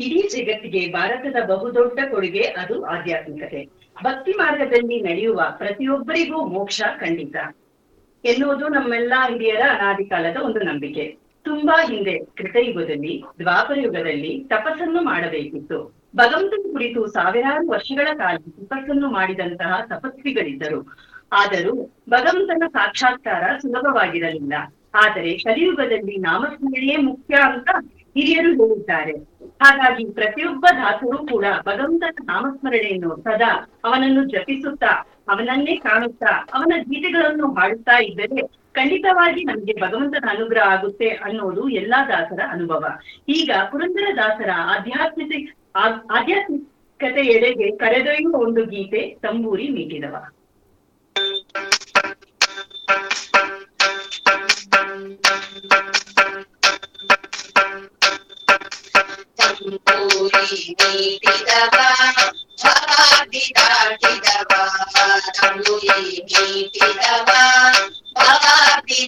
ಇಡೀ 0.00 0.28
ಜಗತ್ತಿಗೆ 0.28 0.92
ಭಾರತದ 0.92 1.48
ಬಹುದೊಡ್ಡ 1.48 1.98
ಕೊಡುಗೆ 2.10 2.42
ಅದು 2.42 2.84
ಆಧ್ಯಾತ್ಮಿಕತೆ. 2.84 3.68
ಭಕ್ತಿ 4.04 4.32
ಮಾರ್ಗದಲ್ಲಿ 4.32 5.00
ನಡೆಯುವ 5.00 5.42
ಪ್ರತಿಯೊಬ್ಬರಿಗೂ 5.58 6.44
ಮೋಕ್ಷ 6.44 6.82
ಖಂಡಿತ. 7.00 7.36
ಎನ್ನುವುದು 8.24 8.68
ನಮ್ಮೆಲ್ಲಾ 8.68 9.28
ಹಿರಿಯರ 9.28 9.60
ಅನಾದಿ 9.70 10.04
ಕಾಲದ 10.04 10.36
ಒಂದು 10.44 10.60
ನಂಬಿಕೆ. 10.60 11.18
ತುಂಬಾ 11.44 11.86
ಹಿಂದೆ 11.86 12.18
ಕೃತಯುಗದಲ್ಲಿ, 12.18 13.22
ದ್ವಾಪರ 13.38 13.78
ಯುಗದಲ್ಲಿ 13.78 14.44
ತಪಸ್ಸನ್ನು 14.48 15.04
ಮಾಡಬೇಕಿತ್ತು. 15.04 16.03
ಭಗವಂತನ 16.16 16.62
ಕುರಿತು 16.72 17.06
ಸಾವಿರಾರು 17.06 17.68
ವರ್ಷಗಳ 17.68 18.08
ಕಾಲ 18.14 18.36
ತಪಸ್ಸನ್ನು 18.36 19.08
ಮಾಡಿದಂತಹ 19.10 19.80
ತಪಸ್ವಿಗಳಿದ್ದರು. 19.86 20.80
ಆದರೂ 21.32 21.74
ಭಗವಂತನ 22.10 22.62
ಸಾಕ್ಷಾತ್ಕಾರ 22.72 23.44
ಸುಲಭವಾಗಿರಲಿಲ್ಲ. 23.62 24.54
ಆದರೆ 24.94 25.30
ಕಲಿಯುಗದಲ್ಲಿ 25.36 26.16
ನಾಮಸ್ಮರಣೆಯೇ 26.16 26.96
ಮುಖ್ಯ 26.96 27.34
ಅಂತ 27.34 27.68
ಹಿರಿಯರು 28.16 28.50
ಹೇಳಿದ್ದಾರೆ. 28.52 29.14
ಹಾಗಾಗಿ 29.62 30.04
ಪ್ರತಿಯೊಬ್ಬ 30.04 30.66
ದಾಸರು 30.76 31.18
ಕೂಡ 31.26 31.44
ಭಗವಂತನ 31.66 32.24
ನಾಮಸ್ಮರಣೆಯನ್ನು 32.24 33.16
ಸದಾ 33.16 33.52
ಅವನನ್ನು 33.84 34.24
ಜಪಿಸುತ್ತಾ, 34.24 34.92
ಅವನನ್ನೇ 35.28 35.76
ಕಾಣುತ್ತಾ, 35.76 36.32
ಅವನ 36.54 36.72
ಗೀತೆಗಳನ್ನು 36.80 37.54
ಹಾಡುತ್ತಾ 37.54 37.96
ಇದ್ದರೆ 38.02 38.42
ಖಂಡಿತವಾಗಿ 38.74 39.44
ನಮ್ಗೆ 39.44 39.80
ಭಗವಂತನ 39.80 40.24
ಅನುಗ್ರಹ 40.30 40.68
ಆಗುತ್ತೆ 40.68 41.08
ಅನ್ನೋದು 41.08 41.68
ಎಲ್ಲಾ 41.68 42.08
ದಾಸರ 42.08 42.40
ಅನುಭವ. 42.50 42.86
ಈಗ 43.28 43.50
ಪುರಂದರ 43.70 44.16
ದಾಸರ 44.16 44.48
ಆಧ್ಯಾತ್ಮಿಕ 44.54 45.56
ಆಧ್ಯಾತ್ಮಿಕತೆ 46.10 47.26
ಎಡೆಗೆ 47.26 47.76
ಕರೆದೊಯ್ಯುವ 47.76 48.38
ಒಂದು 48.38 48.66
ಗೀತೆ 48.66 49.18
ತಂಬೂರಿ 49.22 49.68
ಮೀಟಿದವ 49.68 50.16
Thank 51.16 51.36
ಮೀಟಿದವ. 55.26 55.43
ಭವಾಬ್ದಿ 62.62 63.44
ದಾಟಿದವ 63.56 64.52
ತಂಬೂರಿ 65.36 65.96
ಮೀಟಿದವ 66.24 67.30
ಭವಾಬ್ದಿ 68.16 69.00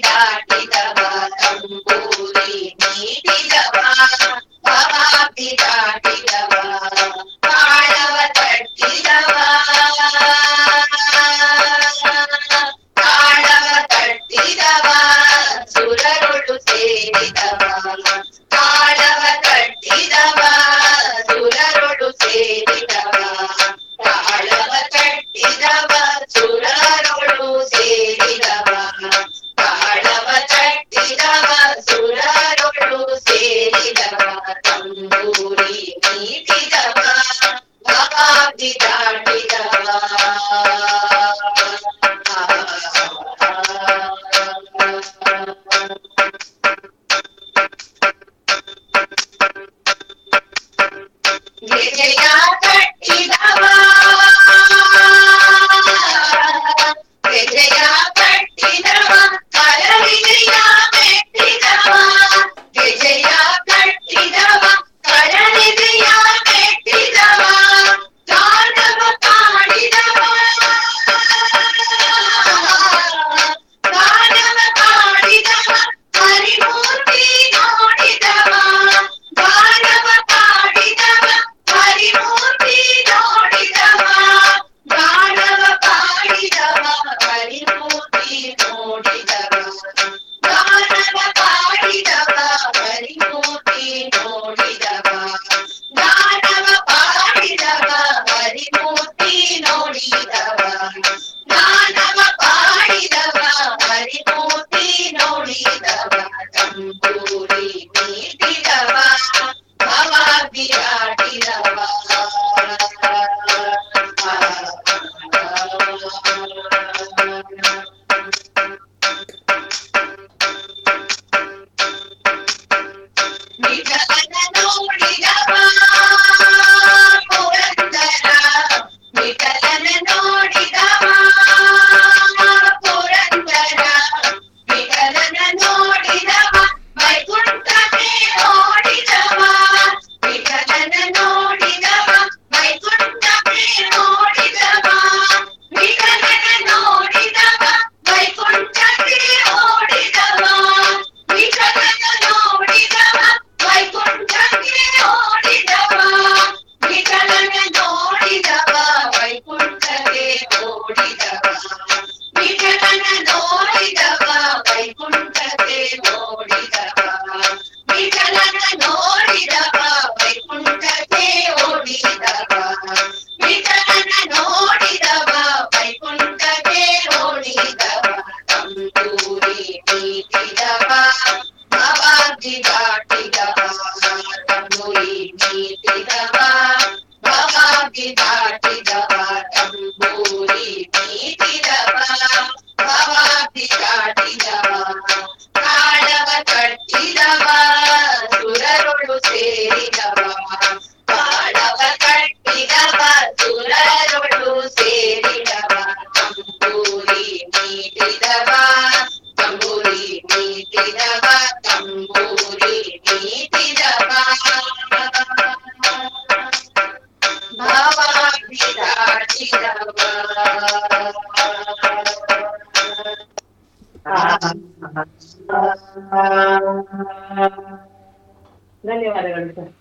ಧನ್ಯವಾದಗಳು 228.87 229.55
ಸರ್. 229.55 229.73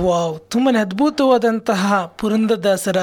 ವಾವ್ 0.00 0.50
ತುಂಬಾ 0.50 0.80
ಅದ್ಭುತವಾದಂತಹ 0.80 1.82
ಪುರಂದರದಾಸರ 2.18 2.98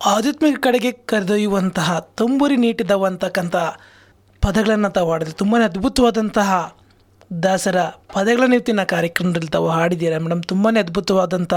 ಆಧ್ಯಾತ್ಮಿಕ 0.00 0.58
ಕಡೆಗೆ 0.60 0.92
ಕರೆದೊಯ್ಯುವಂತಹ 0.92 1.88
ತಂಬೂರಿ 2.16 2.56
ನೀಟಿದವಂತಕ್ಕಂಥ 2.56 3.56
ಪದಗಳನ್ನು 4.42 4.90
ತಾವು 4.90 5.12
ಆಡಿದ್ರು 5.12 5.34
ತುಂಬಾ 5.34 5.58
ಅದ್ಭುತವಾದಂತಹ 5.64 6.48
ದಾಸರ 7.42 7.80
ಪದಗಳ 8.12 8.52
ಇವತ್ತಿನ 8.52 8.82
ಕಾರ್ಯಕ್ರಮದಲ್ಲಿ 8.82 9.48
ತಾವು 9.48 9.68
ಹಾಡಿದ್ದೀರಾ? 9.68 10.18
ಮೇಡಮ್ 10.18 10.42
ತುಂಬಾ 10.42 10.80
ಅದ್ಭುತವಾದಂಥ 10.80 11.54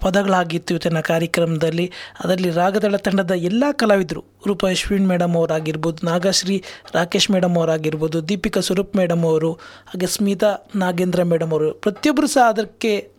ಪದಗಳಾಗಿತ್ತು 0.00 0.74
ಇವತ್ತಿನ 0.74 1.00
ಕಾರ್ಯಕ್ರಮದಲ್ಲಿ. 1.00 1.92
ಅದರಲ್ಲಿ 2.24 2.50
ರಾಗದಳ 2.50 2.96
ತಂಡದ 2.96 3.30
ಎಲ್ಲ 3.30 3.64
ಕಲಾವಿದರು 3.72 4.24
ರೂಪ 4.46 4.66
ಅಶ್ವಿನ್ 4.66 5.08
ಮೇಡಮ್ 5.08 5.36
ಅವರಾಗಿರ್ಬೋದು, 5.36 6.06
ನಾಗಶ್ರೀ 6.06 6.62
ರಾಕೇಶ್ 6.94 7.30
ಮೇಡಮ್ 7.30 7.56
ಅವರಾಗಿರ್ಬೋದು, 7.56 8.28
ದೀಪಿಕಾ 8.28 8.60
ಸ್ವರೂಪ್ 8.60 8.96
ಮೇಡಮ್ 8.96 9.24
ಅವರು, 9.24 9.52
ಹಾಗೆ 9.52 10.06
ಸ್ಮಿತಾ 10.06 10.66
ನಾಗೇಂದ್ರ 10.76 11.22
ಮೇಡಮ್ 11.22 11.52
ಅವರು 11.52 11.72
ಪ್ರತಿಯೊಬ್ಬರು 11.74 12.26
ಸಹ 12.26 12.48
ಅದಕ್ಕೆ 12.48 13.10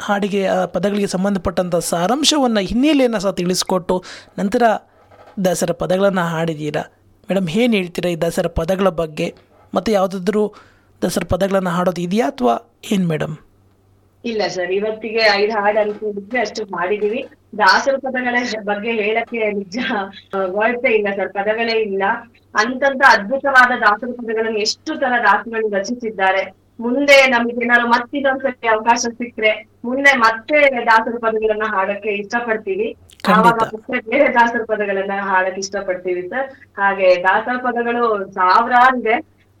ಹಾಡಿಗೆ, 0.00 0.46
ಆ, 0.46 0.64
ಪದಗಳಿಗೆ 0.64 1.06
ಸಂಬಂಧಪಟ್ಟಂಥ 1.06 1.76
ಸಾರಾಂಶವನ್ನು 1.76 2.60
ಹಿನ್ನೆಲೆಯನ್ನು 2.60 3.20
ಸಹ 3.20 3.30
ತಿಳಿಸ್ಕೊಟ್ಟು 3.30 4.04
ನಂತರ 4.38 4.62
ದಾಸರ 5.44 5.72
ಪದಗಳನ್ನು 5.72 6.20
ಹಾಡಿದ್ದೀರಾ 6.20 6.92
ಮೇಡಮ್ 7.30 7.48
ಏನು 7.48 7.74
ಹೇಳ್ತೀರಾ 7.74 8.10
ಈ 8.10 8.16
ದಾಸರ 8.16 8.46
ಪದಗಳ 8.46 8.88
ಬಗ್ಗೆ? 8.88 9.34
ಮತ್ತು 9.74 9.92
ಯಾವುದಾದ್ರೂ 9.92 10.54
ದಾಸರ 11.02 11.24
ಪದಗಳನ್ನು 11.32 11.72
ಹಾಡೋದು 11.76 12.02
ಇದೆಯಾ 12.06 12.26
ಅಥವಾ 12.32 12.54
ಏನ್ 12.94 13.06
ಮೇಡಮ್ 13.10 13.34
ಇಲ್ಲ 14.24 14.42
ಸರ್ 14.48 14.70
ಇವತ್ತಿಗೆ 14.76 15.22
ಐದು 15.40 15.52
ಹಾಡು 15.56 15.78
ಅನ್ಕೊಂಡಿದ್ರೆ 15.80 16.38
ಅಷ್ಟು 16.40 16.62
ಮಾಡಿದೀವಿ. 16.76 17.18
ದಾಸರ 17.58 17.94
ಪದಗಳ 18.04 18.36
ಬಗ್ಗೆ 18.68 18.92
ಹೇಳಕ್ಕೆ 19.00 19.40
ನಿಜ 19.58 19.76
ವರ್ಡ್ಸೇ 20.54 20.90
ಇಲ್ಲ 20.98 21.08
ಸರ್ 21.16 21.30
ಪದಗಳೇ 21.36 21.76
ಇಲ್ಲ. 21.88 22.04
ಅಂತಂತ 22.54 23.02
ಅದ್ಭುತವಾದ 23.14 23.72
ದಾಸರ 23.84 24.10
ಪದಗಳನ್ನು 24.20 24.60
ಎಷ್ಟು 24.66 24.92
ತರ 25.02 25.12
ದಾಸಗಳು 25.26 25.68
ರಚಿಸಿದ್ದಾರೆ. 25.76 26.42
ಮುಂದೆ 26.80 27.16
ನಮ್ಗೆ 27.32 27.60
ಏನಾದ್ರು 27.64 27.88
ಮತ್ತಿದೊಂದ್ಸತಿ 27.92 28.66
ಅವಕಾಶ 28.68 29.02
ಸಿಕ್ಕರೆ 29.18 29.52
ಮುಂದೆ 29.84 30.12
ಮತ್ತೆ 30.24 30.58
ದಾಸರ 30.88 31.16
ಪದಗಳನ್ನ 31.26 31.66
ಹಾಡಕ್ಕೆ 31.74 32.10
ಇಷ್ಟಪಡ್ತೀವಿ. 32.22 32.88
ಆವಾಗ 33.34 33.58
ಮತ್ತೆ 33.74 33.98
ಬೇರೆ 34.08 34.28
ದಾಸರ 34.38 34.62
ಪದಗಳನ್ನ 34.72 35.16
ಹಾಡಕ್ 35.28 35.60
ಇಷ್ಟಪಡ್ತೀವಿ 35.64 36.22
ಸರ್. 36.32 36.48
ಹಾಗೆ 36.80 37.08
ದಾಸರ 37.28 37.56
ಪದಗಳು 37.68 38.04
ಸಾವಿರಾರು 38.38 38.98
ಇದೆ 39.02 39.16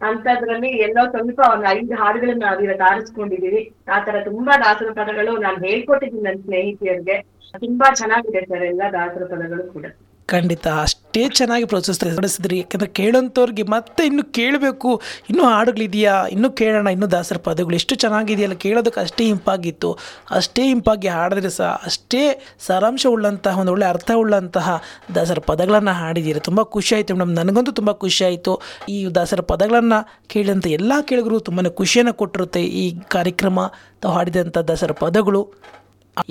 ಅಂತದ್ರಲ್ಲಿ 0.08 0.70
ಎಲ್ಲೋ 0.86 1.02
ಸ್ವಲ್ಪ 1.10 1.40
ಒಂದ್ 1.52 1.66
ಐದು 1.68 1.94
ಹಾಡುಗಳನ್ನ 1.94 2.42
ನಾವಿವತ್ತು 2.44 2.84
ಆರಿಸ್ಕೊಂಡಿದೀವಿ. 2.90 3.62
ಆ 3.94 3.98
ತರ 4.06 4.16
ತುಂಬಾ 4.24 4.54
ದಾಸರ 4.64 4.90
ಪದಗಳು 5.00 5.34
ನಾನು 5.42 5.58
ಹೇಳ್ಕೊಟ್ಟಿದ್ದೀನಿ 5.66 6.24
ನನ್ನ 6.28 6.40
ಸ್ನೇಹಿತೆಯರಿಗೆ 6.48 7.16
ತುಂಬಾ 7.64 7.88
ಚೆನ್ನಾಗಿದೆ 8.00 8.40
ಸರ್ 8.50 8.64
ಎಲ್ಲ 8.72 8.82
ದಾಸರ 8.92 9.24
ಪದಗಳು 9.34 9.64
ಕೂಡ. 9.72 9.86
ಖಂಡಿತ 10.26 10.68
ಅಷ್ಟೇ 10.68 11.28
ಚೆನ್ನಾಗಿ 11.28 11.64
ಪ್ರೋತ್ಸಾಹಿಸಿದ್ರಿ 11.64 12.58
ಯಾಕಂದರೆ 12.58 12.88
ಕೇಳೋಂಥವ್ರಿಗೆ 12.88 13.62
ಮತ್ತೆ 13.62 14.06
ಇನ್ನು 14.06 14.32
ಕೇಳಬೇಕು. 14.32 15.02
ಇನ್ನೂ 15.30 15.44
ಹಾಡುಗಳಿದೆಯಾ? 15.44 16.26
ಇನ್ನೂ 16.26 16.50
ಕೇಳೋಣ, 16.50 16.88
ಇನ್ನೂ 16.88 17.06
ದಾಸರ 17.06 17.36
ಪದಗಳು 17.36 17.74
ಎಷ್ಟು 17.74 17.94
ಚೆನ್ನಾಗಿದೆಯಲ್ಲ. 17.94 18.54
ಕೇಳೋದಕ್ಕೆ 18.54 19.00
ಅಷ್ಟೇ 19.00 19.28
ಇಂಪಾಗಿತ್ತು. 19.28 19.98
ಅಷ್ಟೇ 20.30 20.70
ಇಂಪಾಗಿ 20.70 21.08
ಹಾಡಿದ್ರೆ 21.08 21.50
ಸಹ, 21.50 21.82
ಅಷ್ಟೇ 21.84 22.46
ಸಾರಾಂಶ 22.66 23.06
ಉಳ್ಳಂತಹ, 23.10 23.58
ಒಂದು 23.58 23.72
ಒಳ್ಳೆ 23.72 23.86
ಅರ್ಥ 23.86 24.10
ಉಳ್ಳಂತಹ 24.16 24.82
ದಾಸರ 25.14 25.38
ಪದಗಳನ್ನು 25.38 25.90
ಹಾಡಿದ್ದೀರಿ. 25.90 26.40
ತುಂಬ 26.40 26.62
ಖುಷಿ 26.62 26.94
ಆಯಿತು 26.94 27.14
ಮೇಡಮ್. 27.14 27.34
ನನಗಂತೂ 27.34 27.72
ತುಂಬ 27.72 27.92
ಖುಷಿ 27.92 28.24
ಆಯಿತು. 28.24 28.60
ಈ 28.88 29.06
ದಾಸರ 29.14 29.40
ಪದಗಳನ್ನು 29.40 30.26
ಕೇಳಿದಂಥ 30.26 30.66
ಎಲ್ಲ 30.66 30.92
ಕೇಳಿಗರು 31.02 31.40
ತುಂಬಾ 31.40 31.70
ಖುಷಿಯನ್ನು 31.70 32.14
ಕೊಟ್ಟಿರುತ್ತೆ 32.14 32.64
ಈ 32.64 33.00
ಕಾರ್ಯಕ್ರಮ 33.08 33.72
ತಾವು 34.02 34.14
ಹಾಡಿದಂಥ 34.14 34.58
ದಾಸರ 34.58 34.92
ಪದಗಳು. 34.92 35.54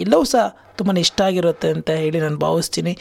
ಎಲ್ಲವೂ 0.04 0.26
ಸಹ 0.34 0.44
ತುಂಬಾ 0.78 0.94
ಇಷ್ಟ 1.06 1.20
ಆಗಿರುತ್ತೆ 1.22 1.68
ಅಂತ 1.70 1.90
ಹೇಳಿ 2.02 2.20
ನಾನು 2.20 2.38
ಭಾವಿಸ್ತೀನಿ. 2.38 2.98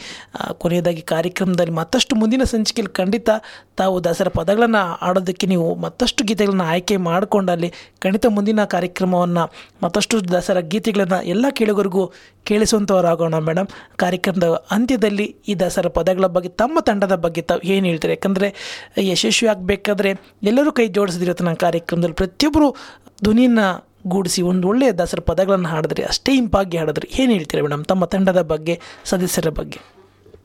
ಕೊನೆಯದಾಗಿ 0.61 1.01
ಕಾರ್ಯಕ್ರಮದಲ್ಲಿ 1.11 1.73
ಮತ್ತಷ್ಟು 1.79 2.13
ಮುಂದಿನ 2.15 2.43
ಸಂಚಿಕೆಯಲ್ಲಿ 2.43 2.93
ಖಂಡಿತ 2.93 3.29
ತಾವು 3.75 3.95
ದಸರಾ 4.03 4.31
ಪದಗಳನ್ನು 4.39 4.81
ಆಡೋದಕ್ಕೆ 5.07 5.47
ನೀವು 5.47 5.67
ಮತ್ತಷ್ಟು 5.75 6.23
ಗೀತೆಗಳನ್ನ 6.23 6.65
ಆಯ್ಕೆ 6.73 6.97
ಮಾಡಿಕೊಂಡಲ್ಲಿ 7.07 7.69
ಖಂಡಿತ 7.99 8.25
ಮುಂದಿನ 8.29 8.65
ಕಾರ್ಯಕ್ರಮವನ್ನು, 8.65 9.43
ಮತ್ತಷ್ಟು 9.83 10.17
ದಸರಾ 10.31 10.61
ಗೀತೆಗಳನ್ನು 10.73 11.19
ಎಲ್ಲ 11.33 11.45
ಕೇಳುಗರಿಗೂ 11.59 12.03
ಕೇಳಿಸುವಂಥವರಾಗೋಣ 12.43 13.37
ಮೇಡಮ್ 13.47 13.69
ಕಾರ್ಯಕ್ರಮದ 13.95 14.49
ಅಂತ್ಯದಲ್ಲಿ 14.71 15.27
ಈ 15.47 15.55
ದಸರಾ 15.63 15.89
ಪದಗಳ 15.89 16.27
ಬಗ್ಗೆ, 16.35 16.49
ತಮ್ಮ 16.49 16.79
ತಂಡದ 16.89 17.15
ಬಗ್ಗೆ 17.25 17.41
ತಾವು 17.41 17.61
ಏನು 17.75 17.85
ಹೇಳ್ತಾರೆ? 17.85 18.13
ಯಾಕಂದರೆ 18.13 18.49
ಯಶಸ್ವಿ 19.11 19.47
ಆಗಬೇಕಾದ್ರೆ 19.47 20.11
ಎಲ್ಲರೂ 20.43 20.71
ಕೈ 20.71 20.87
ಜೋಡಿಸಿದಿರುತ್ತೆ 20.87 21.43
ನನ್ನ 21.43 21.61
ಕಾರ್ಯಕ್ರಮದಲ್ಲಿ 21.67 22.19
ಪ್ರತಿಯೊಬ್ಬರು 22.23 22.69
ಧ್ವನಿಯನ್ನು 23.23 23.67
ಗೂಡಿಸಿ 24.07 24.41
ಒಂದು 24.41 24.67
ಒಳ್ಳೆಯ 24.67 24.91
ದಾಸರ 24.91 25.19
ಪದಗಳನ್ನು 25.19 25.69
ಹಾಡಿದ್ರೆ, 25.69 26.03
ಅಷ್ಟೇ 26.03 26.33
ಇಂಪಾಗಿ 26.35 26.77
ಹಾಡಿದ್ರೆ 26.77 27.09
ಏನು 27.21 27.31
ಹೇಳ್ತೀರಾ 27.31 27.63
ಮೇಡಮ್? 27.63 27.85
ತಮ್ಮ 27.85 28.05
ತಂಡದ 28.05 28.41
ಬಗ್ಗೆ, 28.41 28.79
ಸದಸ್ಯರ 29.05 29.49
ಬಗ್ಗೆ. 29.49 29.79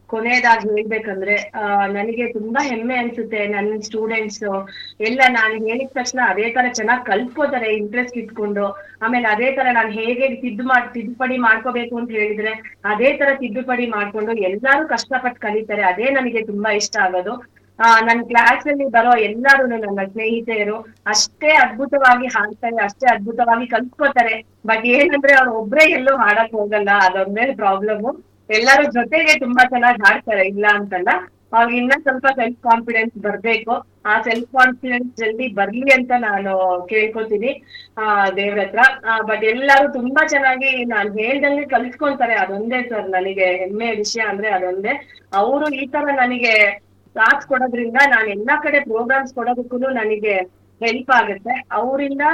ಕೊನೆಯದಾಗಿ 0.06 0.68
ಹೇಳ್ಬೇಕಂದ್ರೆ 0.68 1.52
ನನಗೆ 1.92 2.32
ತುಂಬಾ 2.32 2.64
ಹೆಮ್ಮೆ 2.68 2.94
ಅನ್ಸುತ್ತೆ 2.94 3.46
ನನ್ನ 3.46 3.80
ಸ್ಟೂಡೆಂಟ್ಸ್ 3.80 4.70
ಎಲ್ಲ 5.00 5.20
ನಾನು 5.30 5.54
ಹೇಳಿದ 5.66 5.88
ತಕ್ಷಣ 5.94 6.20
ಅದೇ 6.28 6.50
ತರ 6.50 6.64
ಚೆನ್ನಾಗಿ 6.72 7.06
ಕಲ್ತ್ಕೋತಾರೆ 7.06 7.76
ಇಂಟ್ರೆಸ್ಟ್ 7.76 8.16
ಇಟ್ಕೊಂಡು. 8.18 8.64
ಆಮೇಲೆ 9.02 9.28
ಅದೇ 9.28 9.52
ತರ 9.52 9.66
ನಾನು 9.72 9.90
ಹೇಗೆ 9.90 10.28
ತಿದ್ದು 10.34 10.64
ಮಾಡ್, 10.64 10.94
ತಿದ್ದುಪಡಿ 10.94 11.36
ಮಾಡ್ಕೋಬೇಕು 11.38 11.96
ಅಂತ 11.96 12.10
ಹೇಳಿದ್ರೆ, 12.10 12.78
ಅದೇ 12.84 13.12
ತರ 13.12 13.28
ತಿದ್ದುಪಡಿ 13.34 13.86
ಮಾಡ್ಕೊಂಡು 13.86 14.32
ಎಲ್ಲಾರು 14.32 14.88
ಕಷ್ಟಪಟ್ಟು 14.88 15.40
ಕಲಿತಾರೆ. 15.40 15.82
ಅದೇ 15.82 16.10
ನನಗೆ 16.10 16.42
ತುಂಬಾ 16.46 16.72
ಇಷ್ಟ 16.72 16.96
ಆಗೋದು. 16.96 17.57
ಆ 17.84 18.00
ನನ್ನ 18.00 18.22
ಕ್ಲಾಸ್ 18.22 18.66
ಅಲ್ಲಿ 18.66 18.84
ಬರೋ 18.84 19.18
ಎಲ್ಲಾರು 19.18 19.66
ನನ್ನ 19.66 20.00
ಸ್ನೇಹಿತೆಯರು 20.06 20.76
ಅಷ್ಟೇ 21.06 21.48
ಅದ್ಭುತವಾಗಿ 21.48 22.26
ಹಾಡ್ತಾರೆ, 22.26 22.76
ಅಷ್ಟೇ 22.76 23.14
ಅದ್ಭುತವಾಗಿ 23.14 23.66
ಕಲ್ತ್ಕೋತಾರೆ. 23.66 24.44
ಬಟ್ 24.66 24.86
ಏನಂದ್ರೆ 24.86 25.34
ಅವ್ರು 25.34 25.52
ಒಬ್ರೇ 25.52 25.90
ಎಲ್ಲೂ 25.90 26.16
ಹಾಡಕ್ 26.16 26.52
ಹೋಗಲ್ಲ, 26.52 26.88
ಅದೊಂದೇ 26.90 27.54
ಪ್ರಾಬ್ಲಮ್ 27.54 28.22
ಎಲ್ಲಾರು 28.50 28.84
ಜೊತೆಗೆ 28.84 29.38
ತುಂಬಾ 29.38 29.64
ಚೆನ್ನಾಗಿ 29.68 30.12
ಹಾಡ್ತಾರೆ, 30.12 30.46
ಇಲ್ಲ 30.46 30.66
ಅಂತಲ್ಲ. 30.74 31.08
ಅವ್ರಿಗೆ 31.52 31.78
ಇನ್ನ 31.78 31.92
ಸ್ವಲ್ಪ 32.02 32.26
ಸೆಲ್ಫ್ 32.26 32.62
ಕಾನ್ಫಿಡೆನ್ಸ್ 32.62 33.18
ಬರ್ಬೇಕು. 33.18 33.86
ಆ 34.06 34.22
ಸೆಲ್ಫ್ 34.22 34.46
ಕಾನ್ಫಿಡೆನ್ಸ್ 34.46 35.16
ಜಲ್ದಿ 35.16 35.48
ಬರ್ಲಿ 35.48 35.92
ಅಂತ 35.92 36.10
ನಾನು 36.18 36.86
ಕೇಳ್ಕೊತೀನಿ, 36.90 37.62
ಆ, 37.98 38.30
ದೇವ್ರ 38.30 38.60
ಹತ್ರ. 38.60 38.78
ಬಟ್ 39.22 39.44
ಎಲ್ಲಾರು 39.44 39.92
ತುಂಬಾ 39.92 40.26
ಚೆನ್ನಾಗಿ 40.26 40.84
ನಾನ್ 40.84 41.18
ಹೇಳ್ದಂಗೆ 41.18 41.64
ಕಲ್ತ್ಕೊಂತಾರೆ, 41.64 42.34
ಅದೊಂದೇ 42.34 42.88
ಸರ್ 42.88 43.08
ನನಗೆ 43.08 43.44
ಹೆಮ್ಮೆಯ 43.44 43.90
ವಿಷಯ 43.90 44.20
ಅಂದ್ರೆ 44.20 44.48
ಅದೊಂದೇ. 44.48 45.10
ಅವರು 45.32 45.68
ಈ 45.68 45.86
ತರ 45.86 46.04
ನನಗೆ 46.04 46.87
ಸಾಥ್ 47.18 47.44
ಕೊಡೋದ್ರಿಂದ 47.50 47.98
ನಾನು 48.14 48.28
ಎಲ್ಲಾ 48.36 48.56
ಕಡೆ 48.66 48.80
ಪ್ರೋಗ್ರಾಮ್ಸ್ 48.90 49.34
ಕೊಡೋದಕ್ಕೂ 49.38 49.78
ನನಗೆ 50.00 50.34
ಹೆಲ್ಪ್ 50.80 51.12
ಆಗುತ್ತೆ. 51.20 51.54
ಅವರಿಂದ 51.78 52.24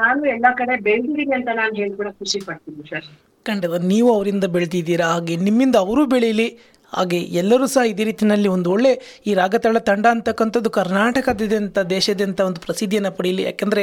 ನಾನು 0.00 0.20
ಎಲ್ಲಾ 0.34 0.50
ಕಡೆ 0.60 0.74
ಬೆಳೆದಿದ್ದೀನಿ 0.88 1.34
ಅಂತ 1.38 1.50
ನಾನು 1.60 1.74
ಹೇಳ್ಕೊಡಕ್ 1.82 2.18
ಖುಷಿ 2.22 2.40
ಪಡ್ತೀನಿ 2.48 2.84
ಸರ್. 2.90 3.08
ಖಂಡಿತ. 3.46 3.80
ನೀವು 3.92 4.08
ಅವರಿಂದ 4.16 4.46
ಬೆಳೆದಿದ್ದೀರಾ? 4.56 5.06
ಹಾಗೆ 5.14 5.36
ನಿಮ್ಮಿಂದ 5.46 5.76
ಅವರು 5.86 6.02
ಬೆಳೀಲಿ? 6.12 6.48
ಹಾಗೆ 6.92 7.18
ಎಲ್ಲರೂ 7.40 7.66
ಸಹ 7.72 7.82
ಇದೇ 7.90 8.04
ರೀತಿಯಲ್ಲಿ 8.08 8.48
ಒಂದು 8.54 8.68
ಒಳ್ಳೆ 8.74 8.90
ಈ 9.28 9.32
ರಾಗತಾಳ 9.40 9.78
ತಂಡ 9.88 10.06
ಅಂತಕ್ಕಂಥದ್ದು 10.14 10.70
ಕರ್ನಾಟಕದಾದ್ಯಂತ 10.78 11.78
ದೇಶಾದ್ಯಂತ 11.92 12.40
ಒಂದು 12.48 12.60
ಪ್ರಸಿದ್ಧಿಯನ್ನು 12.64 13.12
ಪಡೀಲಿ. 13.18 13.42
ಯಾಕಂದ್ರೆ 13.48 13.82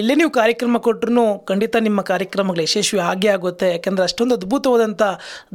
ಎಲ್ಲೇ 0.00 0.14
ನೀವು 0.20 0.32
ಕಾರ್ಯಕ್ರಮ 0.38 0.78
ಕೊಟ್ಟರು 0.86 1.24
ಖಂಡಿತ 1.50 1.76
ನಿಮ್ಮ 1.86 2.02
ಕಾರ್ಯಕ್ರಮಗಳು 2.12 2.62
ಯಶಸ್ವಿ 2.68 3.00
ಆಗೇ 3.10 3.30
ಆಗುತ್ತೆ. 3.36 3.68
ಯಾಕಂದ್ರೆ 3.74 4.04
ಅಷ್ಟೊಂದು 4.08 4.36
ಅದ್ಭುತವಾದಂಥ 4.38 5.02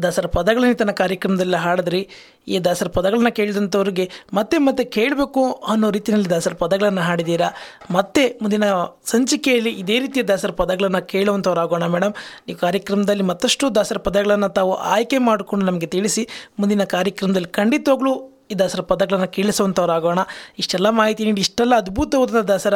ದಸರಾ 0.05 0.31
ಪದಗಳನ್ನು 0.37 0.79
ತನ್ನ 0.83 0.95
ಕಾರ್ಯಕ್ರಮದಲ್ಲಿ 1.03 1.61
ಹಾಡಿದ್ರಿ. 1.65 2.03
ಈ 2.47 2.59
ದಾಸರ 2.59 2.87
ಪದಗಳನ್ನ 2.87 3.29
ಕೇಳಿದಂಥವ್ರಿಗೆ 3.29 4.09
ಮತ್ತೆ 4.33 4.57
ಮತ್ತೆ 4.57 4.83
ಕೇಳಬೇಕು 4.95 5.43
ಅನ್ನೋ 5.67 5.91
ರೀತಿಯಲ್ಲಿ 5.91 6.29
ದಾಸರ 6.29 6.53
ಪದಗಳನ್ನು 6.53 7.01
ಹಾಡಿದ್ದೀರಾ 7.01 7.49
ಮತ್ತೆ 7.91 8.23
ಮುಂದಿನ 8.41 8.65
ಸಂಚಿಕೆಯಲ್ಲಿ 9.05 9.71
ಇದೇ 9.73 9.99
ರೀತಿಯ 9.99 10.23
ದಾಸರ 10.23 10.51
ಪದಗಳನ್ನು 10.51 11.07
ಕೇಳುವಂಥವ್ರಾಗೋಣ 11.07 11.85
ಮೇಡಮ್ 11.85 12.13
ಈ 12.49 12.53
ಕಾರ್ಯಕ್ರಮದಲ್ಲಿ 12.53 13.23
ಮತ್ತಷ್ಟು 13.23 13.75
ದಾಸರ 13.75 13.97
ಪದಗಳನ್ನು 13.97 14.49
ತಾವು 14.49 14.73
ಆಯ್ಕೆ 14.95 15.17
ಮಾಡಿಕೊಂಡು 15.17 15.65
ನಮಗೆ 15.65 15.87
ತಿಳಿಸಿ 15.87 16.27
ಮುಂದಿನ 16.59 16.85
ಕಾರ್ಯಕ್ರಮದಲ್ಲಿ 16.95 17.51
ಖಂಡಿತವಾಗ್ಲೂ 17.51 18.13
ಈ 18.51 18.55
ದಾಸರ 18.59 18.81
ಪದಗಳನ್ನು 18.81 19.27
ಕೇಳಿಸುವಂಥವ್ರಾಗೋಣ 19.27 20.19
ಇಷ್ಟೆಲ್ಲ 20.59 20.89
ಮಾಹಿತಿ 20.89 21.25
ನೀಡಿ, 21.25 21.41
ಇಷ್ಟೆಲ್ಲ 21.41 21.73
ಅದ್ಭುತವಾದ 21.75 22.41
ದಾಸರ 22.49 22.75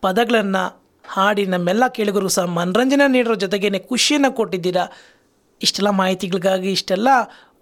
ಪದಗಳನ್ನು 0.00 0.62
ಹಾಡಿ 1.04 1.44
ನಮ್ಮೆಲ್ಲ 1.46 1.84
ಕೇಳಿಗರು 1.88 2.28
ಸಹ 2.28 2.44
ಮನರಂಜನೆ 2.58 3.06
ನೀಡೋ 3.08 3.34
ಜೊತೆಗೇನೆ 3.34 3.78
ಖುಷಿಯನ್ನು 3.90 4.30
ಕೊಟ್ಟಿದ್ದೀರಾ? 4.36 4.84
ಇಷ್ಟೆಲ್ಲ 5.62 5.90
ಮಾಹಿತಿಗಳಿಗಾಗಿ 5.90 6.72
ಇಷ್ಟೆಲ್ಲ 6.72 7.08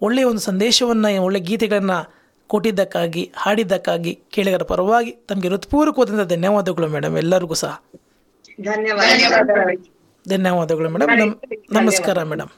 ಒಳ್ಳೆಯ 0.01 0.25
ಒಂದು 0.25 0.39
ಸಂದೇಶವನ್ನು 0.39 1.23
ಒಳ್ಳೆಯ 1.23 1.43
ಗೀತೆಗಳನ್ನು 1.43 1.97
ಕೊಟ್ಟಿದ್ದಕ್ಕಾಗಿ 2.49 3.31
ಹಾಡಿದ್ದಕ್ಕಾಗಿ 3.35 4.19
ಕೇಳಿಗರ 4.29 4.63
ಪರವಾಗಿ 4.63 5.11
ತಮಗೆ 5.29 5.47
ಹೃತ್ಪೂರ್ವಕವಾದಂಥ 5.47 6.29
ಧನ್ಯವಾದಗಳು 6.29 6.87
ಮೇಡಮ್ 6.87 7.17
ಎಲ್ಲರಿಗೂ 7.17 7.53
ಸಹ. 7.53 7.73
ಧನ್ಯವಾದಗಳು. 10.25 10.89
ಮೇಡಮ್ 10.89 11.11
ನಮ್ 11.19 11.33
ನಮಸ್ಕಾರ 11.71 12.23
ಮೇಡಮ್ 12.23 12.51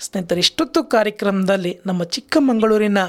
ಸ್ನೇಹಿತರೆ 0.00 0.38
ಇಷ್ಟೊತ್ತು 0.38 0.84
ಕಾರ್ಯಕ್ರಮದಲ್ಲಿ 0.84 1.72
ನಮ್ಮ 1.86 2.04
ಚಿಕ್ಕಮಗಳೂರಿನ 2.04 3.00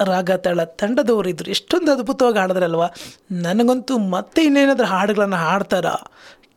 ರಾಗ 0.00 0.30
ತಾಳ 0.36 0.64
ತಂಡದವರು 0.80 1.28
ಇದ್ರು 1.28 1.50
ಎಷ್ಟೊಂದು 1.50 1.92
ಅದ್ಭುತವಾಗಿ 1.92 2.38
ಹಾಡಿದ್ರಲ್ವ. 2.38 2.84
ನನಗಂತೂ 3.44 3.98
ಮತ್ತೆ 3.98 4.40
ಇನ್ನೇನಾದ್ರೂ 4.44 4.86
ಹಾಡುಗಳನ್ನು 4.86 5.36
ಹಾಡ್ತಾರಾ? 5.36 5.94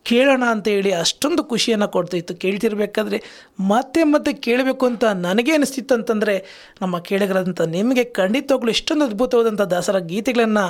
ಕೇಳೋಣ 0.04 0.42
ಅಂತ 0.50 0.68
ಹೇಳಿ 0.68 0.92
ಅಷ್ಟೊಂದು 0.92 1.44
ಖುಷಿಯನ್ನು 1.44 1.88
ಕೊಡ್ತಾಯಿತ್ತು 1.88 2.34
ಕೇಳ್ತಿರ್ಬೇಕಾದ್ರೆ 2.34 3.18
ಮತ್ತೆ 3.60 4.02
ಮತ್ತೆ 4.04 4.32
ಕೇಳಬೇಕು 4.32 4.86
ಅಂತ 4.86 5.04
ನನಗೆ 5.04 5.52
ಅನಿಸ್ತಿತ್ತು 5.52 5.94
ಅಂತಂದರೆ 5.94 6.34
ನಮ್ಮ 6.82 6.98
ಕೇಳಗರಾದಂಥ 6.98 7.60
ನಿಮಗೆ 7.60 8.04
ಖಂಡಿತವಾಗ್ಲೂ 8.04 8.70
ಇಷ್ಟೊಂದು 8.70 9.04
ಅದ್ಭುತವಾದಂಥ 9.04 9.60
ದಸರಾ 9.60 9.98
ಗೀತೆಗಳನ್ನು, 9.98 10.64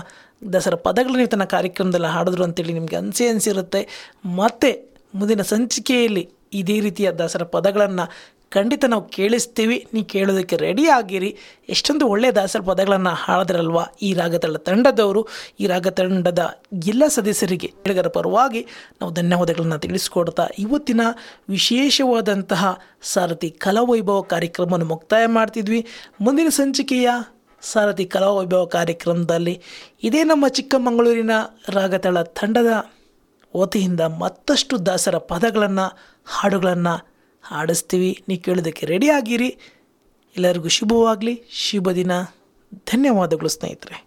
ದಸರಾ 0.53 0.76
ಪದಗಳನ್ನ 0.76 1.16
ನೀವು 1.16 1.28
ತನ್ನ 1.28 1.45
ಕಾರ್ಯಕ್ರಮದಲ್ಲಿ 1.45 2.07
ಹಾಡಿದ್ರು 2.07 2.45
ಅಂತೇಳಿ 2.45 2.72
ನಿಮಗೆ 2.72 2.97
ಅನಿಸೇ 2.97 3.26
ಅನಿಸಿರುತ್ತೆ. 3.26 3.83
ಮತ್ತೆ 4.24 4.70
ಮುಂದಿನ 5.14 5.43
ಸಂಚಿಕೆಯಲ್ಲಿ 5.43 6.24
ಇದೇ 6.53 6.80
ರೀತಿಯ 6.80 7.11
ದಸರಾ 7.11 7.47
ಪದಗಳನ್ನು 7.47 8.05
ಖಂಡಿತ 8.55 8.85
ನಾವು 8.93 9.05
ಕೇಳಿಸ್ತೀವಿ, 9.17 9.77
ನೀವು 9.95 10.07
ಕೇಳೋದಕ್ಕೆ 10.13 10.57
ರೆಡಿ 10.65 10.85
ಆಗಿರಿ. 10.97 11.31
ಎಷ್ಟೊಂದು 11.75 12.05
ಒಳ್ಳೆಯ 12.13 12.33
ದಾಸರ 12.39 12.63
ಪದಗಳನ್ನು 12.71 13.13
ಹಾಡಿದ್ರಲ್ವ 13.23 13.81
ಈ 14.07 14.11
ರಾಗತಳ 14.21 14.59
ತಂಡದವರು, 14.69 15.23
ಈ 15.63 15.67
ರಾಗ 15.73 15.89
ತಂಡದ 15.99 16.45
ಎಲ್ಲ 16.93 17.03
ಸದಸ್ಯರಿಗೆ 17.17 17.69
ಕೇಳಿಗರ 17.83 18.09
ಪರವಾಗಿ 18.17 18.63
ನಾವು 19.01 19.13
ಧನ್ಯವಾದಗಳನ್ನು 19.21 19.79
ತಿಳಿಸ್ಕೊಡ್ತಾ 19.85 20.47
ಇವತ್ತಿನ 20.65 21.03
ವಿಶೇಷವಾದಂತಹ 21.57 22.65
ಸಾರಥಿ 23.13 23.51
ಕಲಾವೈಭವ 23.67 24.23
ಕಾರ್ಯಕ್ರಮವನ್ನು 24.35 24.89
ಮುಕ್ತಾಯ 24.95 25.27
ಮಾಡ್ತಿದ್ವಿ. 25.39 25.81
ಮುಂದಿನ 26.27 26.51
ಸಂಚಿಕೆಯ 26.61 27.11
ಸಾರಥಿ 27.63 28.05
ಕಲಾವೈಭವ 28.15 28.65
ಕಾರ್ಯಕ್ರಮದಲ್ಲಿ 28.77 29.55
ಇದೇ 30.09 30.23
ನಮ್ಮ 30.31 30.45
ಚಿಕ್ಕಮಗಳೂರಿನ 30.59 31.35
ರಾಗತಳ 31.77 32.23
ತಂಡದ 32.41 32.71
ವತಿಯಿಂದ 33.55 34.03
ಮತ್ತಷ್ಟು 34.23 34.75
ದಾಸರ 34.89 35.17
ಪದಗಳನ್ನು, 35.31 35.87
ಹಾಡುಗಳನ್ನು 36.35 36.95
ಹಾಡಿಸ್ತೀವಿ. 37.43 38.22
ನೀವು 38.28 38.43
ಕೇಳೋದಕ್ಕೆ 38.43 38.86
ರೆಡಿ 38.86 39.09
ಆಗಿರಿ. 39.09 39.49
ಎಲ್ಲರಿಗೂ 40.36 40.68
ಶುಭವಾಗಲಿ. 40.68 41.43
ಶುಭ 41.51 41.90
ದಿನ. 41.90 42.11
ಧನ್ಯವಾದಗಳು 42.74 43.49
ಸ್ನೇಹಿತರೆ. 43.49 44.01